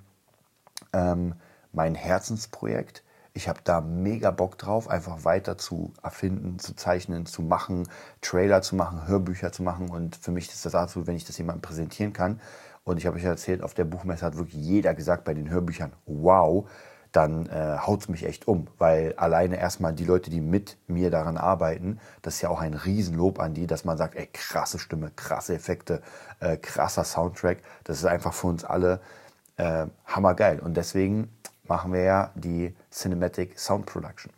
ähm, 0.91 1.35
mein 1.71 1.95
Herzensprojekt. 1.95 3.03
Ich 3.33 3.47
habe 3.47 3.59
da 3.63 3.79
mega 3.79 4.31
Bock 4.31 4.57
drauf, 4.57 4.89
einfach 4.89 5.23
weiter 5.23 5.57
zu 5.57 5.93
erfinden, 6.03 6.59
zu 6.59 6.75
zeichnen, 6.75 7.25
zu 7.25 7.41
machen, 7.41 7.87
Trailer 8.19 8.61
zu 8.61 8.75
machen, 8.75 9.07
Hörbücher 9.07 9.53
zu 9.53 9.63
machen. 9.63 9.89
Und 9.89 10.17
für 10.17 10.31
mich 10.31 10.49
ist 10.49 10.65
das 10.65 10.73
dazu, 10.73 11.07
wenn 11.07 11.15
ich 11.15 11.23
das 11.23 11.37
jemandem 11.37 11.61
präsentieren 11.61 12.11
kann. 12.11 12.41
Und 12.83 12.97
ich 12.97 13.05
habe 13.05 13.15
euch 13.15 13.23
erzählt, 13.23 13.63
auf 13.63 13.73
der 13.73 13.85
Buchmesse 13.85 14.25
hat 14.25 14.37
wirklich 14.37 14.61
jeder 14.61 14.93
gesagt 14.93 15.23
bei 15.23 15.33
den 15.33 15.49
Hörbüchern, 15.49 15.93
wow, 16.07 16.67
dann 17.11 17.45
äh, 17.47 17.77
haut 17.77 18.01
es 18.01 18.09
mich 18.09 18.25
echt 18.25 18.47
um. 18.47 18.67
Weil 18.77 19.13
alleine 19.15 19.57
erstmal 19.57 19.93
die 19.93 20.05
Leute, 20.05 20.29
die 20.29 20.41
mit 20.41 20.77
mir 20.87 21.09
daran 21.09 21.37
arbeiten, 21.37 21.99
das 22.21 22.35
ist 22.35 22.41
ja 22.41 22.49
auch 22.49 22.61
ein 22.61 22.73
Riesenlob 22.73 23.39
an 23.39 23.53
die, 23.53 23.67
dass 23.67 23.85
man 23.85 23.97
sagt, 23.97 24.15
ey, 24.15 24.27
krasse 24.31 24.79
Stimme, 24.79 25.11
krasse 25.15 25.53
Effekte, 25.53 26.01
äh, 26.39 26.57
krasser 26.57 27.03
Soundtrack. 27.03 27.59
Das 27.83 27.97
ist 27.97 28.05
einfach 28.05 28.33
für 28.33 28.47
uns 28.47 28.63
alle 28.63 28.99
äh, 29.57 29.87
hammergeil. 30.05 30.59
Und 30.59 30.75
deswegen 30.75 31.29
machen 31.65 31.93
wir 31.93 32.03
ja 32.03 32.31
die 32.35 32.75
Cinematic 32.91 33.57
Sound 33.59 33.85
Production. 33.85 34.31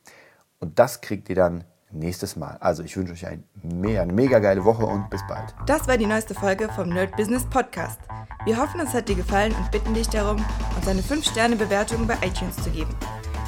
Und 0.60 0.80
das 0.80 1.02
kriegt 1.02 1.30
ihr 1.30 1.36
dann 1.36 1.66
nächstes 1.94 2.36
Mal. 2.36 2.58
Also 2.60 2.84
ich 2.84 2.96
wünsche 2.98 3.14
euch 3.14 3.28
ein 3.28 3.44
mega, 3.62 4.02
eine 4.02 4.14
mega 4.14 4.40
geile 4.40 4.64
Woche 4.66 4.86
und 4.86 5.10
bis 5.10 5.22
bald. 5.28 5.54
Das 5.66 5.88
war 5.88 5.98
die 5.98 6.06
neueste 6.06 6.34
Folge 6.34 6.70
vom 6.70 6.90
Nerd 6.90 7.16
Business 7.16 7.46
Podcast. 7.50 8.00
Wir 8.46 8.58
hoffen, 8.58 8.80
es 8.80 8.94
hat 8.94 9.08
dir 9.10 9.16
gefallen 9.16 9.54
und 9.56 9.72
bitten 9.72 9.94
dich 9.94 10.10
darum, 10.10 10.44
uns 10.76 10.88
eine 10.88 11.02
5-Sterne-Bewertung 11.02 12.08
bei 12.08 12.16
iTunes 12.26 12.56
zu 12.58 12.70
geben. 12.72 12.96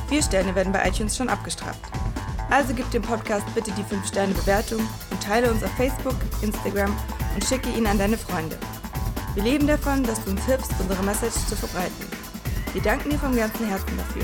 Vier 0.07 0.21
Sterne 0.21 0.53
werden 0.55 0.71
bei 0.71 0.87
iTunes 0.87 1.17
schon 1.17 1.29
abgestraft. 1.29 1.81
Also 2.49 2.73
gib 2.73 2.89
dem 2.91 3.01
Podcast 3.01 3.45
bitte 3.55 3.71
die 3.71 3.83
5-Sterne-Bewertung 3.83 4.79
und 5.09 5.23
teile 5.23 5.49
uns 5.49 5.63
auf 5.63 5.71
Facebook, 5.71 6.15
Instagram 6.41 6.95
und 7.33 7.43
schicke 7.43 7.69
ihn 7.69 7.87
an 7.87 7.97
deine 7.97 8.17
Freunde. 8.17 8.57
Wir 9.33 9.43
leben 9.43 9.67
davon, 9.67 10.03
dass 10.03 10.23
du 10.23 10.31
uns 10.31 10.45
hilfst, 10.45 10.71
unsere 10.79 11.03
Message 11.03 11.35
zu 11.47 11.55
verbreiten. 11.55 12.05
Wir 12.73 12.81
danken 12.81 13.09
dir 13.09 13.19
vom 13.19 13.35
ganzen 13.35 13.67
Herzen 13.67 13.97
dafür. 13.97 14.23